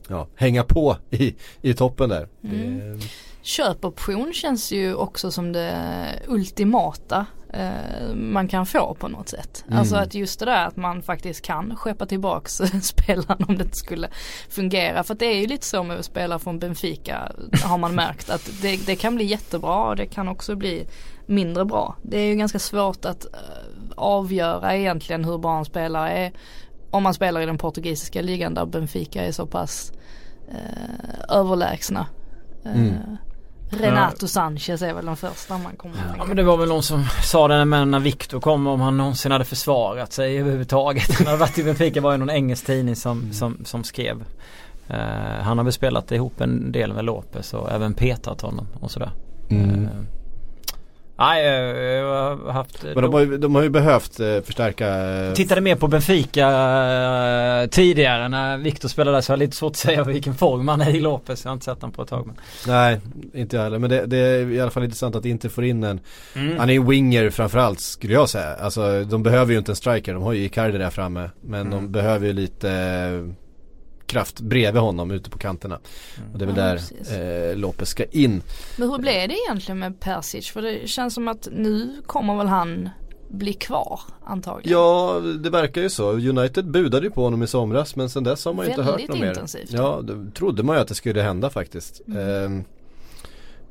[0.07, 2.27] ja, hänga på i, i toppen där.
[2.41, 2.99] Det,
[3.41, 5.75] Köpoption känns ju också som det
[6.27, 9.63] ultimata eh, man kan få på något sätt.
[9.67, 9.79] Mm.
[9.79, 13.77] Alltså att just det där att man faktiskt kan skeppa tillbaks spelaren om det inte
[13.77, 14.09] skulle
[14.49, 15.03] fungera.
[15.03, 17.31] För att det är ju lite så med att spela från Benfica
[17.63, 20.87] har man märkt att det, det kan bli jättebra och det kan också bli
[21.25, 21.95] mindre bra.
[22.01, 23.39] Det är ju ganska svårt att eh,
[23.95, 26.31] avgöra egentligen hur bra en spelare är
[26.91, 29.91] om man spelar i den portugisiska ligan där Benfica är så pass
[30.49, 32.07] eh, överlägsna.
[32.65, 33.17] Eh, Mm.
[33.73, 36.83] Renato Sanchez är väl den första man kommer att Ja men det var väl någon
[36.83, 41.13] som sa det när Viktor kom om han någonsin hade försvarat sig överhuvudtaget.
[41.17, 44.23] Han hade varit i Benfica var ju någon engelsk tidning som, som, som skrev.
[44.87, 48.91] Eh, han har väl spelat ihop en del med Lopez och även petat honom och
[48.91, 49.11] sådär.
[49.49, 49.83] Mm.
[49.83, 49.89] Eh,
[51.21, 52.83] Nej, eh, jag har haft...
[52.83, 56.47] Men de har ju, de har ju behövt eh, förstärka eh, Tittade mer på Benfica
[57.61, 60.67] eh, tidigare när Viktor spelade där så jag har lite svårt att säga vilken form
[60.67, 61.43] han är i Lopez.
[61.43, 62.27] Jag har inte sett honom på ett tag.
[62.27, 62.35] Men.
[62.67, 62.99] Nej,
[63.33, 63.79] inte jag heller.
[63.79, 65.99] Men det, det är i alla fall intressant att inte få in en
[66.35, 66.57] Mm.
[66.59, 68.55] Han är ju winger framförallt skulle jag säga.
[68.55, 70.13] Alltså de behöver ju inte en striker.
[70.13, 71.29] De har ju Icardi där framme.
[71.41, 71.71] Men Mm.
[71.71, 73.33] de behöver ju lite eh,
[74.11, 75.79] kraft bredvid honom ute på kanterna.
[76.33, 77.11] Och det är väl Ja, där precis.
[77.11, 78.41] eh, Lopez ska in.
[78.77, 80.49] Men hur blev det egentligen med Persic?
[80.51, 82.89] För det känns som att nu kommer väl han
[83.29, 84.79] bli kvar antagligen.
[84.79, 86.11] Ja, det verkar ju så.
[86.11, 88.93] United budade ju på honom i somras men sen dess har man ju inte hört
[88.93, 89.29] Väldigt något mer.
[89.29, 89.71] intensivt.
[89.71, 92.01] Ja, det trodde man ju att det skulle hända faktiskt.
[92.07, 92.19] Mm.
[92.45, 92.63] Ehm,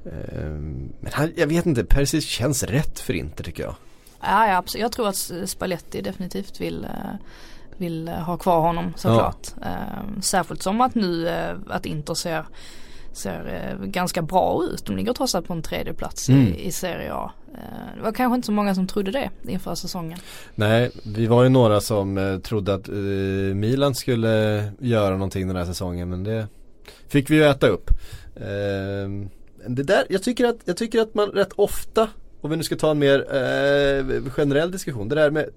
[0.05, 3.74] ehm, men han, jag vet inte, Perisic känns rätt för Inter tycker jag.
[4.22, 4.83] Ja, ja absolut.
[4.83, 6.90] Jag tror att Spalletti definitivt vill, eh,
[7.81, 9.47] vill eh, ha kvar honom såklart.
[9.62, 12.45] Eh, Särskilt som att nu eh, att Inter ser,
[13.12, 14.87] ser eh, ganska bra ut.
[14.87, 16.47] De ligger trots allt på en tredje plats Mm.
[16.47, 17.31] i, i Serie A.
[17.55, 20.19] Eh, Det var kanske inte så många som trodde det inför säsongen.
[20.55, 22.88] Nej, vi var ju några som trodde att
[23.55, 26.47] Milan skulle göra någonting den här säsongen men det
[27.09, 27.90] fick vi ju äta upp.
[28.37, 29.29] Ehm,
[29.69, 32.09] det där, jag tycker, att, jag tycker att man rätt ofta,
[32.40, 35.48] om vi nu ska ta en mer eh, generell diskussion, det där med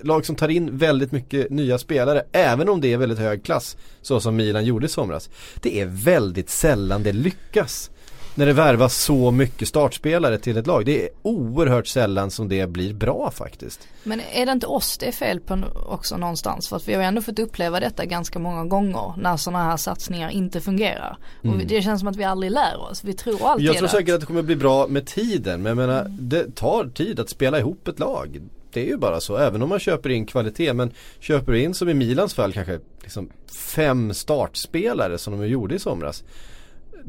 [0.00, 3.76] lag som tar in väldigt mycket nya spelare, även om det är väldigt hög klass,
[4.02, 5.30] så som Milan gjorde i somras.
[5.62, 7.90] Det är väldigt sällan det lyckas.
[8.38, 10.84] När det värvas så mycket startspelare till ett lag.
[10.84, 13.88] Det är oerhört sällan som det blir bra faktiskt.
[14.04, 16.68] Men är det inte oss det är fel på också någonstans?
[16.68, 20.30] För att vi har ändå fått uppleva detta ganska många gånger när sådana här satsningar
[20.30, 21.18] inte fungerar.
[21.42, 23.04] Och det känns som att vi aldrig lär oss.
[23.04, 23.66] Vi tror alltid Mm.
[23.66, 26.84] Jag tror säkert att det kommer bli bra med tiden men jag menar det tar
[26.94, 28.40] tid att spela ihop ett lag.
[28.72, 31.74] Det är ju bara så, även om man köper in kvalitet men köper du in
[31.74, 33.30] som i Milans fall kanske liksom
[33.74, 36.24] fem startspelare som de gjorde i somras.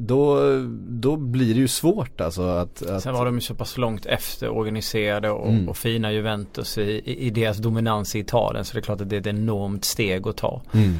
[0.01, 0.39] Då,
[0.87, 4.05] då blir det ju svårt alltså att, att Sen var de ju så pass långt
[4.05, 5.69] efter organiserade och, Mm.
[5.69, 8.65] och fina Juventus i, i, deras dominans i Italien.
[8.65, 10.61] Så det är klart att det är ett enormt steg att ta.
[10.73, 10.95] Mm.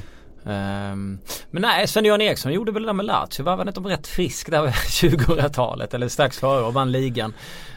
[0.46, 1.20] Ehm,
[1.52, 3.44] men nej, Sven-Göran Eriksson gjorde väl det där med Lazio.
[3.44, 4.62] Var inte rätt frisk där
[5.02, 7.34] vid 2000-talet eller strax före och vann ligan.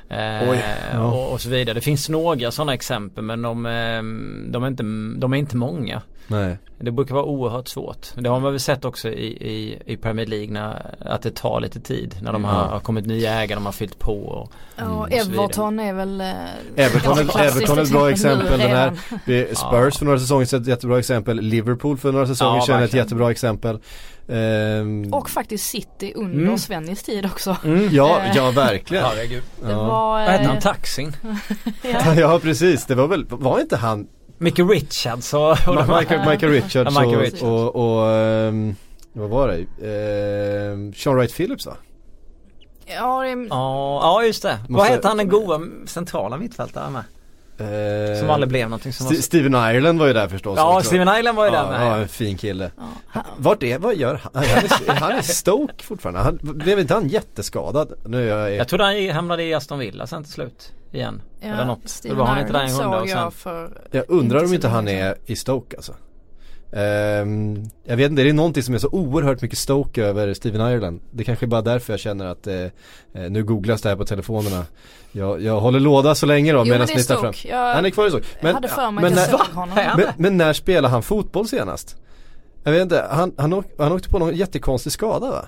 [0.09, 1.05] Ehm, Oj, ja.
[1.05, 1.75] och, och så vidare.
[1.75, 4.83] Det finns några sådana exempel men de, ehm, de, är inte,
[5.21, 6.03] de är inte många.
[6.27, 6.59] Nej.
[6.79, 8.07] Det brukar vara oerhört svårt.
[8.17, 11.61] Det har man väl sett också i, i, i Premier League när, att det tar
[11.61, 12.17] lite tid.
[12.23, 12.69] När de har, Ja.
[12.69, 14.15] har kommit nya ägare, de har fyllt på.
[14.23, 16.27] Och, Ja, Mm, och Everton är väl eh,
[16.77, 18.59] Everton, ganska är, Everton är ett bra exempel.
[18.59, 18.93] Den här,
[19.55, 21.41] Spurs för några säsonger sedan ett jättebra exempel.
[21.41, 23.79] Liverpool för några säsonger Ja, sedan ett jättebra exempel.
[24.29, 26.59] Ehm, Och faktiskt City under Mm.
[26.59, 27.57] Svennis tid också.
[27.91, 29.05] ja, eh, ja verkligen.
[29.05, 29.43] Herregud.
[29.63, 29.77] Det Ja.
[29.83, 29.89] var...
[30.13, 30.57] Vad hette han?
[30.57, 31.17] eh, Taxin?
[31.83, 32.15] ja.
[32.15, 34.07] ja precis, det var väl, var inte han
[34.43, 37.43] Micke Richards och, och Ma- Michael, Michael Richards, Michael och, Richards.
[37.43, 38.75] och, och ehm,
[39.13, 39.87] vad var det?
[40.73, 41.77] Ehm, Sean Wright Phillips va?
[42.87, 44.59] Ja, det Ja, just det.
[44.63, 47.03] Vad Måste- hette han den goa centrala mittfältaren med?
[47.63, 49.13] Ehm, Som aldrig blev någonting som var...
[49.13, 50.87] St- Steven Ireland var ju där förstås Ja, också.
[50.87, 51.87] Steven Island var ju där ja, med.
[51.87, 52.71] ja, en fin kille.
[53.15, 54.31] ja, Vart är, vad gör han?
[54.35, 56.21] Han är, han är Stoke fortfarande.
[56.21, 57.93] Han, blev inte han jätteskadad?
[58.05, 60.73] Nu är jag, Jag trodde han hamnade i Aston Villa sen till slut.
[60.93, 61.23] Igen.
[61.41, 61.89] Eller något.
[61.89, 63.19] Steven var han inte där en Ireland såg och sen...
[63.19, 65.93] jag för jag undrar inte om så inte han är i Stoke alltså.
[66.73, 70.61] Ehm, jag vet inte, det är någonting som är så oerhört mycket Stoke över Steven
[70.73, 71.01] Ireland.
[71.11, 72.71] Det kanske är bara därför jag känner att eh, eh,
[73.31, 74.65] nu googlas det här på telefonerna.
[75.13, 77.33] Jag, jag håller låda så länge då men medan ni tar fram.
[77.45, 78.27] Jag, Han är kvar i Stoke.
[78.41, 79.75] jag hade för mig men, när, honom.
[79.97, 81.97] Men, men när spelar han fotboll senast?
[82.65, 85.45] Jag vet inte, han, han, åk, han åkte på någon jättekonstig skada va?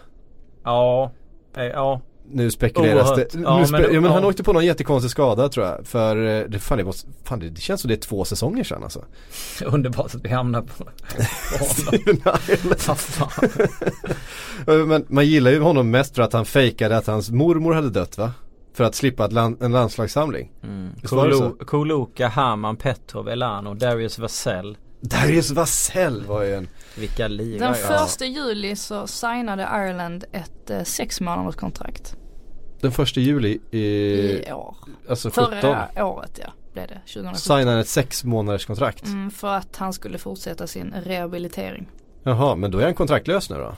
[0.65, 1.13] Ja.
[1.57, 2.01] Eh, Ja.
[2.31, 3.33] Nu spekuleras Oerhört.
[3.33, 3.39] det.
[3.41, 4.29] Ja, nu men- spe, ja, men han ja.
[4.29, 5.87] åkte på någon jättekonstig skada tror jag.
[5.87, 8.65] För eh, det, fan, det, var, fan, det, det känns som det är två säsonger
[8.65, 9.05] sedan alltså.
[9.65, 10.85] Underbart att vi hamnar på, på
[14.67, 14.89] honom.
[14.89, 18.19] Men man gillar ju honom mest för att han fejkade att hans mormor hade dött
[18.19, 18.33] va?
[18.75, 20.53] För att slippa ett land, en landslagssamling.
[20.63, 20.91] Mm.
[21.03, 21.43] Visst var det så?
[21.51, 24.77] Kolo- Koluka, Haman, Petrov, Elano, Darius Vassell.
[25.01, 27.69] Darius Vassell var ju en Vilka lirare.
[27.69, 32.17] Den första juli så signade Ireland ett eh, sex månaders kontrakt.
[32.81, 33.79] Den första juli i,
[34.49, 34.77] i år.
[35.09, 37.01] alltså 17 Förra året ja, blev det.
[37.15, 37.35] 2017.
[37.39, 39.07] signar han ett sex månaders kontrakt.
[39.07, 41.89] Mm, för att han skulle fortsätta sin rehabilitering.
[42.23, 43.75] Jaha, men då är han kontraktlös nu då?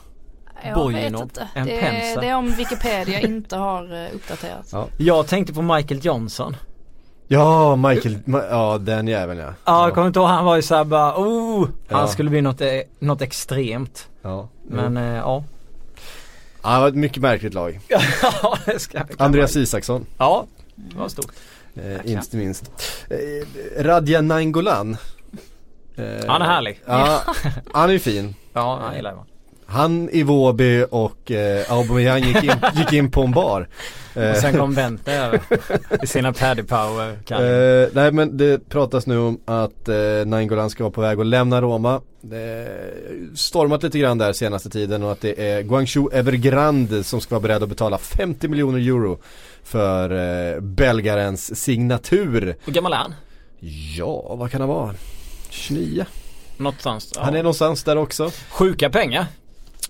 [0.65, 1.47] Jag Bojinov, vet inte.
[1.55, 2.21] en Det, pensa.
[2.21, 4.73] det är om Wikipedia inte har eh, uppdaterats.
[4.73, 4.87] Ja.
[4.97, 6.55] Jag tänkte på Michael Johnson.
[7.27, 8.17] Ja, Michael,
[8.49, 9.53] ja den jäveln ja.
[9.65, 12.07] Ja, jag kommer inte ihåg, han var ju såhär bara oh, han Ja.
[12.07, 14.07] skulle bli något, eh, något extremt.
[14.21, 14.49] ja.
[14.69, 15.43] Men eh, ja.
[16.63, 17.79] Ja, det var ett mycket märkligt lag.
[17.89, 19.63] Ja, det ska Andreas vara.
[19.63, 21.31] Isaksson, Ja, det var stort.
[21.75, 22.71] eh, inte minst.
[23.09, 24.97] Eh, Radja Nainggolan.
[25.95, 26.81] Eh, Han är härlig.
[26.85, 27.21] Ja,
[27.73, 28.35] han är ju fin.
[28.53, 29.25] Ja, han gillar man.
[29.69, 33.67] Han, Iwobi och eh, Aubameyang gick in, gick in på en bar.
[34.15, 35.39] Eh, Och sen kom Bente över
[36.03, 40.83] i sina Paddy Power Eh, nej men det pratas nu om att eh, Nainggolan ska
[40.83, 42.01] vara på väg att lämna Roma.
[42.21, 42.67] Det
[43.35, 47.41] stormat lite grann där senaste tiden och att det är Guangzhou Evergrande som ska vara
[47.41, 49.19] beredd att betala 50 miljoner euro
[49.63, 50.09] för
[50.55, 52.55] eh, belgarens signatur.
[52.65, 53.13] Hur gammal är han?
[53.97, 54.93] Ja, vad kan han vara?
[55.49, 56.05] 29?
[56.57, 57.11] Någonstans.
[57.15, 57.21] Ja.
[57.23, 58.31] Han är någonstans där också.
[58.49, 59.25] Sjuka pengar.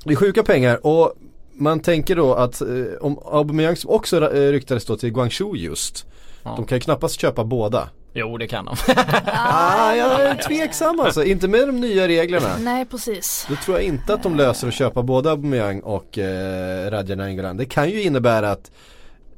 [0.08, 1.13] Det är sjuka pengar och
[1.54, 2.67] man tänker då att eh,
[3.02, 6.06] om Aubameyang som också eh, ryktades då till Guangzhou just.
[6.43, 6.54] Ja.
[6.56, 7.89] De kan ju knappast köpa båda.
[8.13, 8.76] Jo, det kan de.
[9.26, 12.58] Ah, jag är tveksam alltså, inte med de nya reglerna.
[12.60, 13.46] Nej precis.
[13.50, 17.58] Då tror jag inte att de löser att köpa både Aubameyang och eh, Radja Nainggolan.
[17.58, 18.72] Det kan ju innebära att,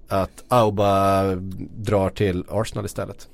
[0.07, 1.23] att Auba
[1.75, 3.27] drar till Arsenal istället.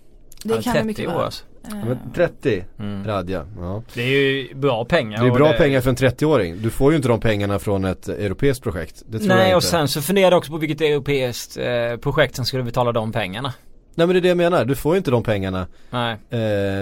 [0.44, 1.22] Det kan det 30 mycket år väl.
[1.22, 1.44] alltså.
[1.70, 3.06] Ja, men 30 Mm.
[3.08, 3.84] Radja, ja.
[3.94, 5.22] Det är ju bra pengar.
[5.22, 6.58] Det är bra pengar för en 30-åring.
[6.62, 9.04] Du får ju inte de pengarna från ett europeiskt projekt.
[9.08, 9.56] Det tror jag Nej inte.
[9.56, 13.12] och sen så funderar jag också på vilket europeiskt eh, projekt som skulle betala de
[13.12, 13.54] pengarna.
[13.98, 15.68] Nej men det är det jag menar, du får ju inte de pengarna.
[15.90, 16.12] Nej.
[16.30, 16.40] Eh,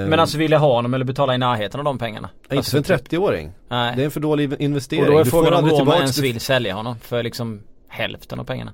[0.09, 2.29] Men alltså vill jag ha honom eller betala i närheten av de pengarna?
[2.43, 3.51] inte alltså, för en 30-åring.
[3.69, 3.95] Nej.
[3.95, 5.03] Det är en för dålig investering.
[5.05, 8.43] och då är du frågan om Roma ens vill sälja honom för liksom hälften av
[8.43, 8.73] pengarna.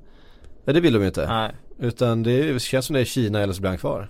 [0.65, 1.27] Nej det vill de ju inte.
[1.27, 1.51] Nej.
[1.79, 4.09] Utan det är- känns som det är Kina eller så blir han kvar.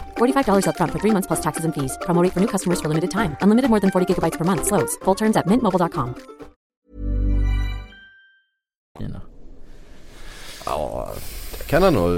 [0.21, 1.97] $45 upfront for three months plus taxes and fees.
[2.05, 3.35] Promo rate for new customers for limited time.
[3.41, 4.67] Unlimited more than 40 gigabytes per month.
[4.67, 4.97] Slows.
[5.05, 6.13] Full terms at mintmobile.com.
[10.65, 11.11] Ja,
[11.57, 12.11] det kan han nog.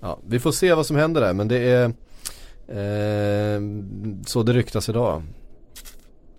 [0.00, 1.84] Ja, vi får se vad som händer där men det är
[2.68, 3.60] eh,
[4.26, 5.22] så det ryktas idag.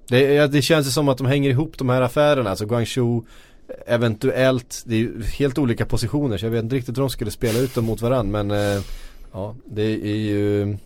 [0.08, 3.26] Det, det känns som att de hänger ihop de här affärerna, alltså Guangzhou
[3.86, 7.32] eventuellt, det är ju helt olika positioner så jag vet inte riktigt hur de skulle
[7.32, 8.82] spela ut dem mot varandra men eh,
[9.36, 10.78] ja det är ju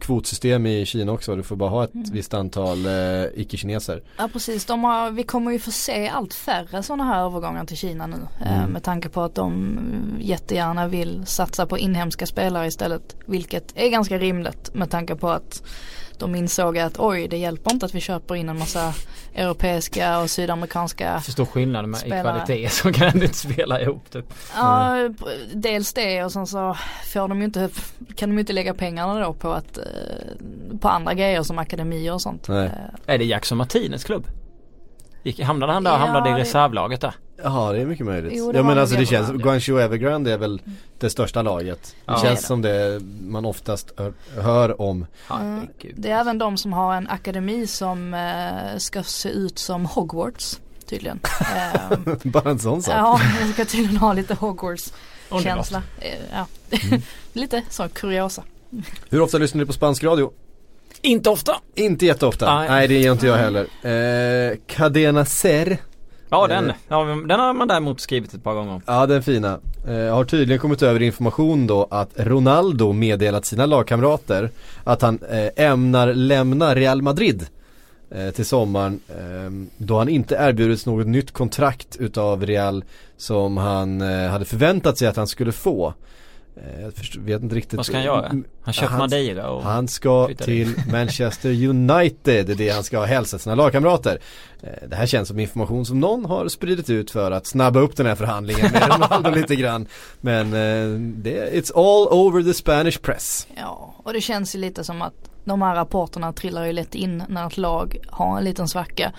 [0.00, 2.10] kvotsystem i Kina också, du får bara ha ett Mm.
[2.12, 4.02] visst antal eh, icke-kineser.
[4.18, 7.76] Ja precis, de har, vi kommer ju få se allt färre sådana här övergångar till
[7.76, 8.16] Kina nu.
[8.44, 8.70] Eh, Mm.
[8.70, 9.78] med tanke på att de
[10.20, 13.16] jättegärna vill satsa på inhemska spelare istället.
[13.26, 15.62] Vilket är ganska rimligt med tanke på att
[16.18, 18.94] de insåg att oj det hjälper inte att vi köper in en massa
[19.34, 22.22] europeiska och sydamerikanska För stor skillnad med i Spelare.
[22.22, 24.34] kvalitet så kan ändå inte spela ihop typ.
[24.56, 25.08] Ja,
[25.54, 26.76] dels det och sen så
[27.12, 27.68] får de ju inte,
[28.16, 29.84] kan de ju inte lägga pengarna då på att, eh,
[30.80, 32.48] på andra grejer som akademier och sånt.
[32.48, 32.70] Nej.
[33.06, 34.26] Är det Jackson Martinez klubb?
[35.22, 35.90] Gick, hamnade han där?
[35.90, 37.14] Ja, hamnade i det- reservlaget där?
[37.42, 38.32] Ja det är mycket möjligt.
[38.36, 39.30] Jo, menar nog alltså det känns.
[39.30, 40.60] Guangzhou Evergrande är väl
[40.98, 41.82] det största laget.
[42.06, 42.18] Det Ja.
[42.22, 45.06] känns Det är som det man oftast hör, hör om.
[45.26, 45.94] Herregud.
[45.96, 50.60] Det är även de som har en akademi som eh, ska se ut som Hogwarts
[50.86, 51.20] tydligen.
[51.56, 52.94] Eh, Bara en sån sak.
[52.94, 54.92] ja, de ska tydligen ha lite Hogwarts
[55.28, 55.42] Underbart.
[55.56, 55.82] känsla.
[56.00, 56.46] Eh, ja.
[57.32, 58.42] lite så kuriosa.
[59.10, 60.32] Hur ofta lyssnar du på spansk radio?
[61.02, 61.56] Inte ofta.
[61.74, 62.54] Inte jätteofta.
[62.58, 62.88] Nej, Nej.
[62.88, 63.66] det gör inte jag heller.
[64.52, 65.78] Eh, Cadena Ser.
[66.34, 66.74] Ja den, Eh.
[66.88, 68.80] ja, den har man däremot skrivit ett par gånger.
[68.86, 69.58] Ja den fina.
[69.88, 74.50] Eh, har tydligen kommit över information då att Ronaldo meddelat sina lagkamrater
[74.84, 77.46] att han eh, ämnar lämna Real Madrid
[78.10, 82.84] eh, till sommaren eh, då han inte erbjudits något nytt kontrakt utav Real
[83.16, 85.94] som han eh, hade förväntat sig att han skulle få.
[86.56, 87.76] Eh, jag förstår, vet inte riktigt.
[87.76, 88.32] Vad ska han göra?
[88.62, 89.62] Han köpt Han- Madeira och...
[89.62, 94.18] Han ska till Manchester United, det är det han ska hälsa sina lagkamrater.
[94.62, 97.96] Eh, Det här känns som information som någon har spridit ut för att snabba upp
[97.96, 99.86] den här förhandlingen med Ronaldo lite grann.
[100.20, 103.46] Men eh, det, it's all over the Spanish press.
[103.56, 105.14] Ja, och det känns ju lite som att
[105.44, 109.12] de här rapporterna trillar ju lätt in när ett lag har en liten svacka.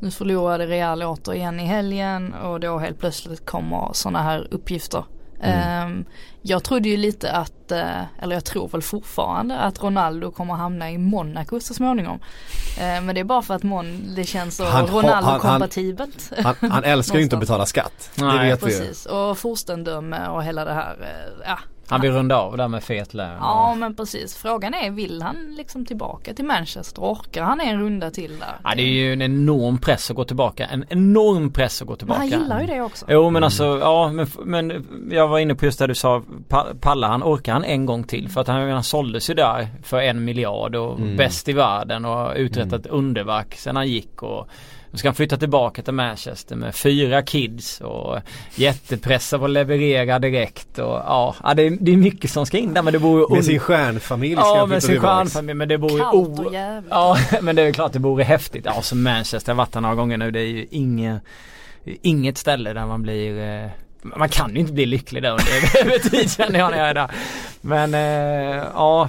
[0.00, 5.04] Nu förlorade Real återigen i helgen och då helt plötsligt kommer sådana här uppgifter
[5.40, 6.04] Ehm,
[6.42, 10.90] jag trodde ju lite att, eh, eller jag tror väl fortfarande att Ronaldo kommer hamna
[10.90, 12.18] i Monaco så småningom.
[12.80, 15.24] Ehm, men det är bara för att Mon, det känns så Han har- han- han-
[15.24, 16.32] Ronaldo-kompatibelt.
[16.60, 18.10] Han, han älskar ju inte att betala skatt.
[18.14, 18.78] Det Nej, vet vi ju.
[18.78, 21.58] Precis, och Forstendöme och hela det här, eh, ja.
[21.90, 23.36] Han vill runda av där med fet lön.
[23.40, 27.02] Ja men precis, frågan är vill han liksom tillbaka till Manchester?
[27.02, 28.54] Orkar han en runda till där?
[28.64, 30.66] Ja det är ju en enorm press att gå tillbaka.
[30.66, 32.20] En enorm press att gå Men tillbaka.
[32.20, 33.06] han gillar ju det också.
[33.08, 36.66] Jo men alltså ja men, men jag var inne på just det du sa Pa-
[36.80, 38.28] Pallar han, orkar han en gång till?
[38.28, 41.16] För att han, han såldes ju där för en miljard och Mm.
[41.16, 44.48] bäst i världen och uträttat underverk sen han gick och
[44.90, 48.18] nu ska han flytta tillbaka till Manchester med fyra kids och
[48.54, 52.74] jättepressar och leverera direkt och ja, ja det, är, det är mycket som ska in
[52.74, 55.32] där men det bor Med sin stjärnfamilj ska Ja han med flytta sin tillbaks.
[55.32, 56.90] stjärnfamilj men det vore Kallt och jävligt.
[56.90, 58.64] Ja men det är klart det vore häftigt.
[58.64, 60.30] Ja som Manchester, har varit där några gånger nu.
[60.30, 61.22] Det är ju inget,
[62.02, 63.70] inget ställe där man blir eh,
[64.02, 66.94] man kan ju inte bli lycklig där under över tid känner jag när jag är
[66.94, 67.10] där.
[67.60, 69.08] Men eh, ja,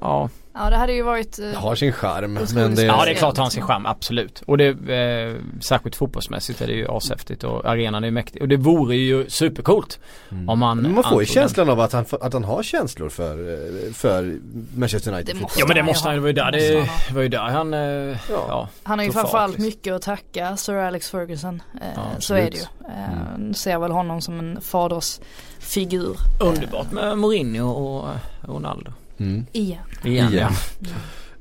[0.00, 0.28] ja.
[0.54, 2.38] Ja det hade ju varit eh, Det har sin charm.
[2.54, 4.42] Men det, Ja det är klart han har sin charm, absolut.
[4.46, 8.42] Och det, eh, särskilt fotbollsmässigt är det ju ashäftigt och arenan är ju mäktig.
[8.42, 9.98] Och det vore ju supercoolt
[10.46, 11.26] om man men man får ju antog den.
[11.26, 14.38] känslan av att han, att han har känslor för, eh, för
[14.74, 15.36] Manchester United.
[15.36, 16.14] Det måste Ja men det måste ju han, ha.
[16.16, 18.68] det var ju där, det, det var ju där han, eh, ja.
[18.82, 19.66] Han har ju framförallt liksom.
[19.66, 21.62] mycket att tacka Sir Alex Ferguson.
[21.74, 22.62] Eh, Ja, så är det ju.
[22.88, 26.16] Eh, Ser väl honom som en fadersfigur.
[26.40, 28.08] Underbart med Mourinho och
[28.48, 28.92] Ronaldo.
[29.20, 29.46] Mm.
[29.52, 29.82] Igen.
[30.04, 30.52] Igen.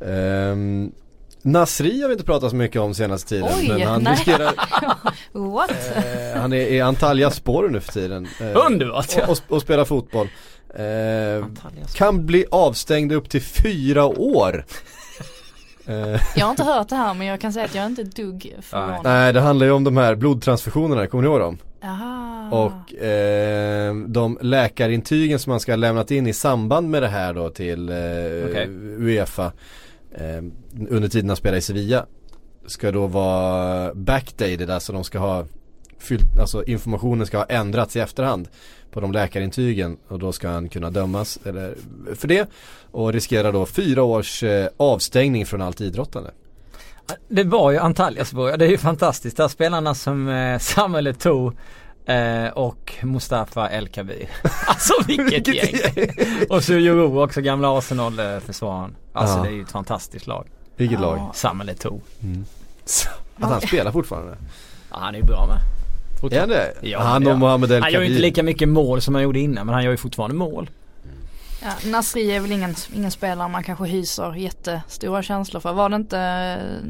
[0.06, 0.92] Ehm,
[1.42, 3.50] Nasri har vi inte pratat så mycket om senaste tiden.
[3.58, 4.14] Oj, men han nej.
[4.14, 4.54] riskerar,
[5.54, 5.72] What?
[5.96, 8.28] eh, han är i Antalya spår nu för tiden.
[8.42, 9.24] Eh, Underbart, ja.
[9.24, 10.28] och, och, och spelar fotboll.
[10.76, 11.46] Eh,
[11.96, 14.66] kan bli avstängd upp till fyra år.
[15.90, 18.04] Eh, Jag har inte hört det här men jag kan säga att jag är inte
[18.04, 19.02] dugg förvånad.
[19.04, 21.58] Nej det handlar ju om de här blodtransfusionerna, kommer ni ihåg dem?
[21.82, 22.50] Jaha.
[22.52, 27.34] Och eh, de läkarintygen som man ska ha lämnat in i samband med det här
[27.34, 27.96] då till eh,
[28.50, 28.68] Okej.
[29.00, 29.52] Uefa
[30.12, 30.44] eh,
[30.90, 32.06] under tiden han spelar i Sevilla
[32.68, 35.46] ska då vara backdated, alltså de ska ha
[36.00, 38.48] fyllt, alltså informationen ska ha ändrats i efterhand
[38.92, 41.76] på de läkarintygen och då ska han kunna dömas eller,
[42.16, 42.50] för det
[42.92, 46.32] och riskerar då fyra års eh, avstängning från allt idrottande.
[47.28, 49.38] Det var ju Antalyaspor, det är ju fantastiskt.
[49.38, 51.54] Där spelarna som eh, Samuel Eto'o
[52.06, 54.30] eh, och Mustafa El Kabir.
[54.68, 56.10] alltså vilket gäng!
[56.50, 58.96] och så Juro också, gamla Arsenal-försvararen.
[59.14, 59.44] Alltså Ja.
[59.44, 60.48] det är ju ett fantastiskt lag.
[60.76, 61.32] Vilket lag?
[61.34, 62.02] Samuel Eto'o.
[63.40, 64.38] Att han spelar fortfarande.
[64.90, 65.79] Ja, han är ju bra med.
[66.24, 66.74] Är han det?
[66.82, 67.32] Ja, han ja.
[67.32, 68.28] och Mohamed El Han gör ju inte Kabir.
[68.28, 70.70] lika mycket mål som han gjorde innan men han gör ju fortfarande mål.
[71.62, 75.74] Ja, Nasri är väl ingen, ingen spelare man kanske hyser jättestora känslor för.
[75.74, 76.86] Var det inte eh,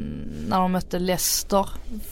[0.48, 1.68] när de mötte Leicester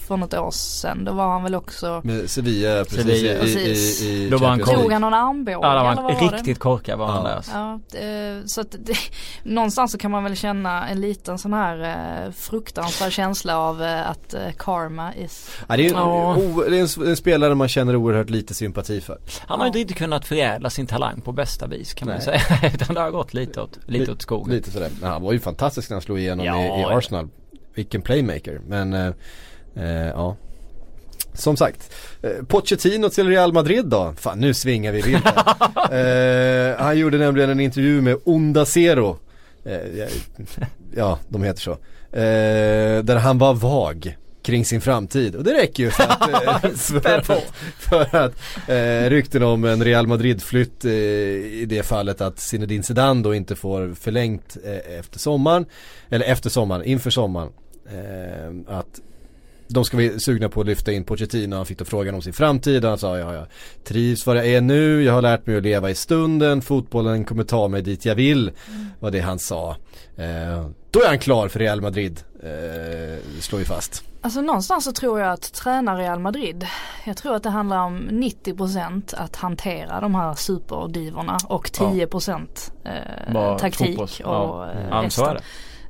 [0.07, 1.05] för något år sedan?
[1.05, 3.33] Då var han väl också Med Sevilla precis Sevilla.
[3.33, 4.03] i, i, Precis.
[4.03, 6.33] i, i Då var han Tog han någon armbåge Ja, det eller var vad var
[6.33, 7.29] riktigt korkad var han Ja.
[7.29, 7.37] där.
[7.37, 7.53] alltså.
[7.53, 8.95] Ja, så att det,
[9.43, 11.83] någonstans så kan man väl känna en liten sån här
[12.27, 16.37] eh, fruktansvärd känsla av eh, att karma is Ja, det är, en, Ja.
[16.37, 19.19] o, det är en, en spelare man känner oerhört lite sympati för.
[19.47, 22.25] Han har inte riktigt kunnat förädla sin talang på bästa vis kan man Nej.
[22.25, 22.41] säga.
[22.75, 24.55] Utan det har gått lite åt, lite åt skogen.
[24.55, 24.91] Lite sådär.
[25.01, 26.85] Men han var ju fantastisk när han slog igenom Ja, i, i.
[26.85, 27.29] Arsenal.
[27.75, 28.61] Vilken playmaker.
[28.67, 29.13] Men eh,
[29.77, 30.37] eh, ja.
[31.33, 34.15] Som sagt, eh, Pochettino till Real Madrid då?
[34.17, 35.27] Fan nu svingar vi vilt
[35.93, 39.19] eh, Han gjorde nämligen en intervju med Onda Zero.
[39.65, 40.07] Eh, ja,
[40.97, 41.73] ja, de heter så.
[42.13, 44.17] Eh, där han var vag
[44.49, 45.35] kring sin framtid.
[45.35, 47.27] Och det räcker ju för att, eh, för att,
[47.79, 48.35] för att
[48.69, 53.57] eh, rykten om en Real Madrid-flytt eh, i det fallet att Zinedine Zidane då inte
[53.57, 55.67] får förlängt eh, efter sommaren,
[56.09, 57.49] eller efter sommaren, inför sommaren.
[57.87, 59.01] Eh, att
[59.69, 62.33] de ska bli sugna på att lyfta in Pochettino, han fick då frågan om sin
[62.33, 63.47] framtid och han sa ja, jag
[63.85, 67.45] trivs var jag är nu, jag har lärt mig att leva i stunden, fotbollen kommer
[67.45, 68.51] ta mig dit jag vill,
[69.01, 69.77] var det han sa.
[70.17, 74.08] Eh, då är han klar för Real Madrid, eh, slår vi fast.
[74.21, 76.67] Alltså någonstans så tror jag att träna Real Madrid,
[77.05, 83.33] jag tror att det handlar om 90% att hantera de här superdivorna och 10% eh,
[83.33, 84.71] Bara taktik fotbolls- och ja.
[84.71, 85.37] eh, Ja, är resten.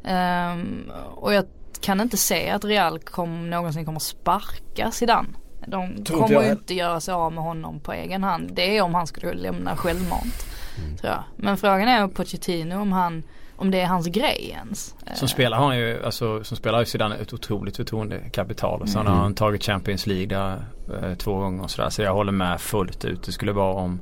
[0.04, 1.44] Ehm, och jag
[1.80, 5.28] kan inte se att Real kom, någonsin kommer sparka Zidane.
[5.66, 8.50] De inte kommer jag ju inte göra sig av med honom på egen hand.
[8.54, 10.46] Det är om han skulle lämna självmant.
[10.78, 10.96] Mm.
[10.96, 11.22] Tror jag.
[11.36, 13.22] Men frågan är om Pochettino om han,
[13.58, 14.94] om det är hans grej ens.
[15.14, 18.82] Som spelare har han ju, alltså som spelare har ju Zidane ett otroligt förtroendekapital.
[18.82, 19.12] Och sen Mm.
[19.12, 20.64] har han tagit Champions League där,
[21.02, 21.90] eh, två gånger och sådär.
[21.90, 23.22] Så jag håller med fullt ut.
[23.22, 24.00] Det skulle vara om,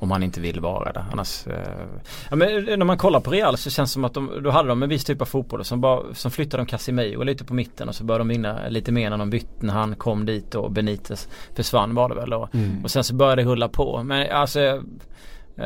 [0.00, 1.04] Om han inte vill vara där.
[1.12, 1.86] Annars, eh,
[2.30, 4.68] ja, men när man kollar på Real så känns det som att de, då hade
[4.68, 7.88] de en viss typ av fotboll som, bara, som flyttade de Casemiro lite på mitten
[7.88, 10.72] och så började de vinna lite mer när de bytte när han kom dit och
[10.72, 12.32] Benitez försvann var det väl.
[12.32, 12.84] Och, Mm.
[12.84, 14.02] och sen så började det rulla på.
[14.02, 14.80] Men alltså Eh,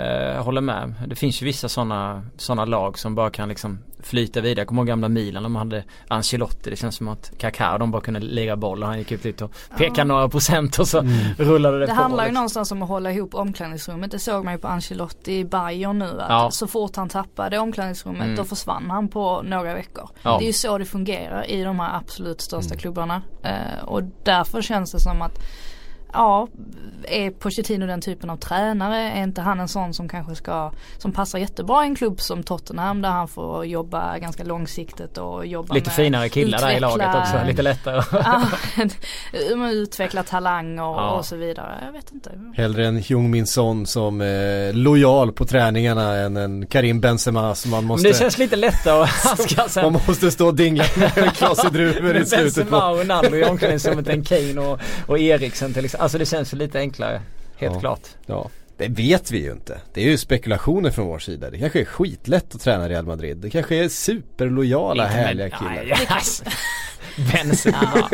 [0.00, 0.94] jag håller med.
[1.06, 4.60] Det finns ju vissa sådana såna lag som bara kan liksom flyta vidare.
[4.60, 6.70] Jag kommer ihåg gamla Milan, de hade Ancelotti.
[6.70, 9.44] Det känns som att Kaká, de bara kunde lägga boll och han gick ut lite
[9.44, 10.04] och pekade Ja.
[10.04, 11.14] några procent och så Mm.
[11.38, 11.94] rullade det, Det på.
[12.02, 12.34] handlar ju liksom.
[12.34, 14.10] någonstans om att hålla ihop omklädningsrummet.
[14.10, 16.20] Det såg man ju på Ancelotti i Bayern nu.
[16.20, 16.50] Att Ja.
[16.50, 18.36] Så fort han tappade omklädningsrummet Mm.
[18.36, 20.08] då försvann han på några veckor.
[20.22, 20.38] Ja.
[20.38, 22.78] Det är ju så det fungerar i de här absolut största Mm.
[22.78, 23.22] klubbarna.
[23.42, 25.38] Eh, och därför känns det som att
[26.12, 26.48] Ja,
[27.08, 28.96] är Pochettino den typen av tränare?
[28.98, 32.42] Är inte han en sån som kanske ska, som passar jättebra i en klubb som
[32.42, 36.74] Tottenham där han får jobba ganska långsiktigt och jobba Lite med finare killar där i
[36.74, 38.02] utveckla- laget också, lite lättare.
[39.52, 41.10] Ja, utveckla talang och, Ja.
[41.10, 41.74] och så vidare.
[41.86, 42.30] Jag vet inte.
[42.54, 47.70] Hellre en Jung Min Son som är lojal på träningarna än en Karim Benzema som
[47.70, 51.18] man måste Men det känns lite lättare att handskas Man måste stå och dingla med
[51.18, 55.18] en klase druvor i slutet Benzema på och Ronaldo i omklädningsrummet än Kane och, och
[55.18, 56.01] Eriksen till exempel.
[56.02, 57.22] Alltså det känns ju lite enklare.
[57.56, 57.80] Helt Ja.
[57.80, 58.08] klart.
[58.26, 59.80] Ja, det vet vi ju inte.
[59.94, 61.50] Det är ju spekulationer från vår sida.
[61.50, 63.36] Det kanske är skitlätt att träna Real Madrid.
[63.36, 65.96] Det kanske är superlojala Inte härliga nej, killar.
[66.08, 66.44] ja, alltså.
[67.32, 68.08] Benzema.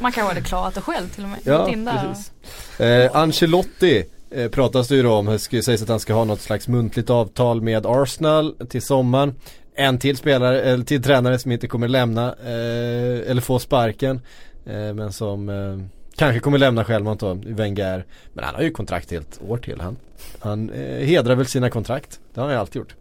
[0.00, 1.38] Man kanske hade klarat det själv till och med.
[1.44, 2.08] Ja, Gått in där.
[2.08, 2.80] precis.
[2.80, 5.26] Eh, Ancelotti eh, pratas det ju då om.
[5.50, 9.34] Det sägs att han ska ha något slags muntligt avtal med Arsenal till sommaren.
[9.74, 14.20] En till spelare, eller till tränare som inte kommer lämna eh, eller få sparken.
[14.66, 15.78] Eh, men som eh,
[16.20, 18.04] kanske kommer lämna självmant då, Wenger.
[18.32, 19.80] Men han har ju kontrakt helt år till.
[19.80, 19.96] Han,
[20.38, 22.20] han eh, hedrar väl sina kontrakt.
[22.34, 22.94] Det har han ju alltid gjort.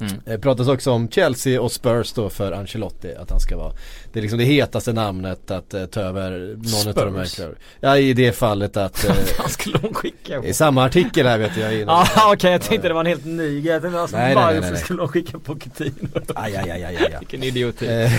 [0.00, 0.12] Mm.
[0.24, 3.72] Det pratas också om Chelsea och Spurs då för Ancelotti att han ska vara
[4.12, 7.56] Det är liksom det hetaste namnet att eh, ta över någon av de här klubbarna.
[7.80, 10.40] Ja i det fallet att eh, Vad skulle de skicka?
[10.40, 12.06] Det är samma artikel här vet jag innan.
[12.16, 13.72] Ja okej jag tänkte det var en helt ny grej.
[13.72, 14.80] Jag tänkte alltså, Nej, nej, nej, varför nej.
[14.80, 16.08] skulle de skicka Pochettino?
[16.34, 17.16] Aj, aj, aj, aj, aj.
[17.20, 17.86] Vilken idioti.
[17.86, 18.12] Eh,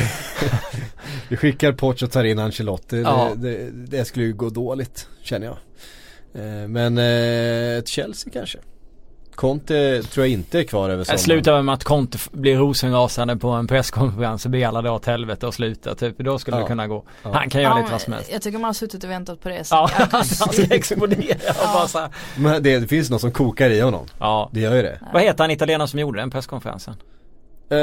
[1.29, 3.01] Vi skickar Poch och tar in Ancelotti.
[3.01, 3.31] Ja.
[3.35, 5.57] Det, det, det skulle ju gå dåligt känner jag.
[6.33, 8.57] Eh, Men eh, ett Chelsea kanske.
[9.39, 11.13] Conte tror jag inte är kvar över sommaren.
[11.13, 15.05] Jag slutar med att Conte blir rosenrasande på en presskonferens och ber alla dra åt
[15.05, 16.17] helvete och sluta typ.
[16.17, 16.61] Då skulle Ja.
[16.61, 17.03] det kunna gå.
[17.23, 17.31] Ja.
[17.33, 18.29] Han kan göra Ja, lite vad som helst.
[18.31, 20.43] Jag tycker man har suttit och väntat på det Ja, sen augusti.
[20.43, 22.09] han ska explodera och bara så här.
[22.37, 24.05] Men det, det finns något som kokar i honom.
[24.19, 24.49] Ja.
[24.53, 24.99] Det gör ju det.
[25.13, 26.95] Vad heter han italienaren som gjorde den presskonferensen?
[27.71, 27.77] Uh,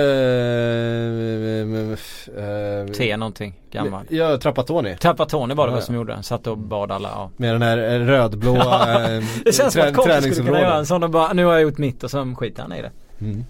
[2.93, 4.05] T någonting gammal.
[4.09, 4.97] Ja, Trapattoni.
[4.97, 5.81] Trapattoni var det Ja.
[5.81, 6.23] som gjorde den.
[6.23, 7.09] Satt och bad alla.
[7.09, 7.31] Ja.
[7.37, 10.87] Med den här eh, rödblåa eh, Det känns som att Conte skulle kunna göra en
[10.87, 12.91] sån och bara nu har jag gjort mitt och så skiter han i det.
[13.21, 13.45] Mm.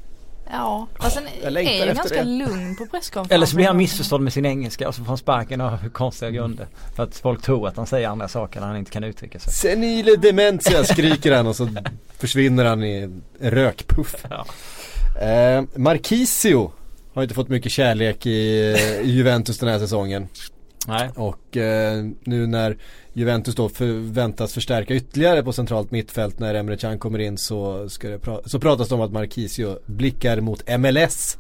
[0.53, 1.25] Ja, fast han
[1.57, 2.25] är ju ganska det.
[2.25, 3.35] lugn på presskonferensen.
[3.35, 6.31] Eller så blir han missförstådd med sin engelska och så får han sparken av konstiga
[6.31, 6.67] grunder.
[6.97, 9.53] För att folk tror att han säger andra saker när han inte kan uttrycka sig.
[9.53, 11.69] Senile dementia skriker han och så
[12.19, 14.15] försvinner han i en rökpuff.
[14.31, 14.47] Ja.
[15.21, 16.73] Eh, Marquisio
[17.15, 20.29] har inte fått mycket kärlek i, eh, i Juventus den här säsongen.
[20.89, 21.11] Nej.
[21.15, 22.79] Och eh, nu när
[23.13, 28.09] Juventus då förväntas förstärka ytterligare på centralt mittfält när Emre Can kommer in så, ska
[28.09, 31.39] det pra- så pratas det om att Marquisio blickar mot MLS.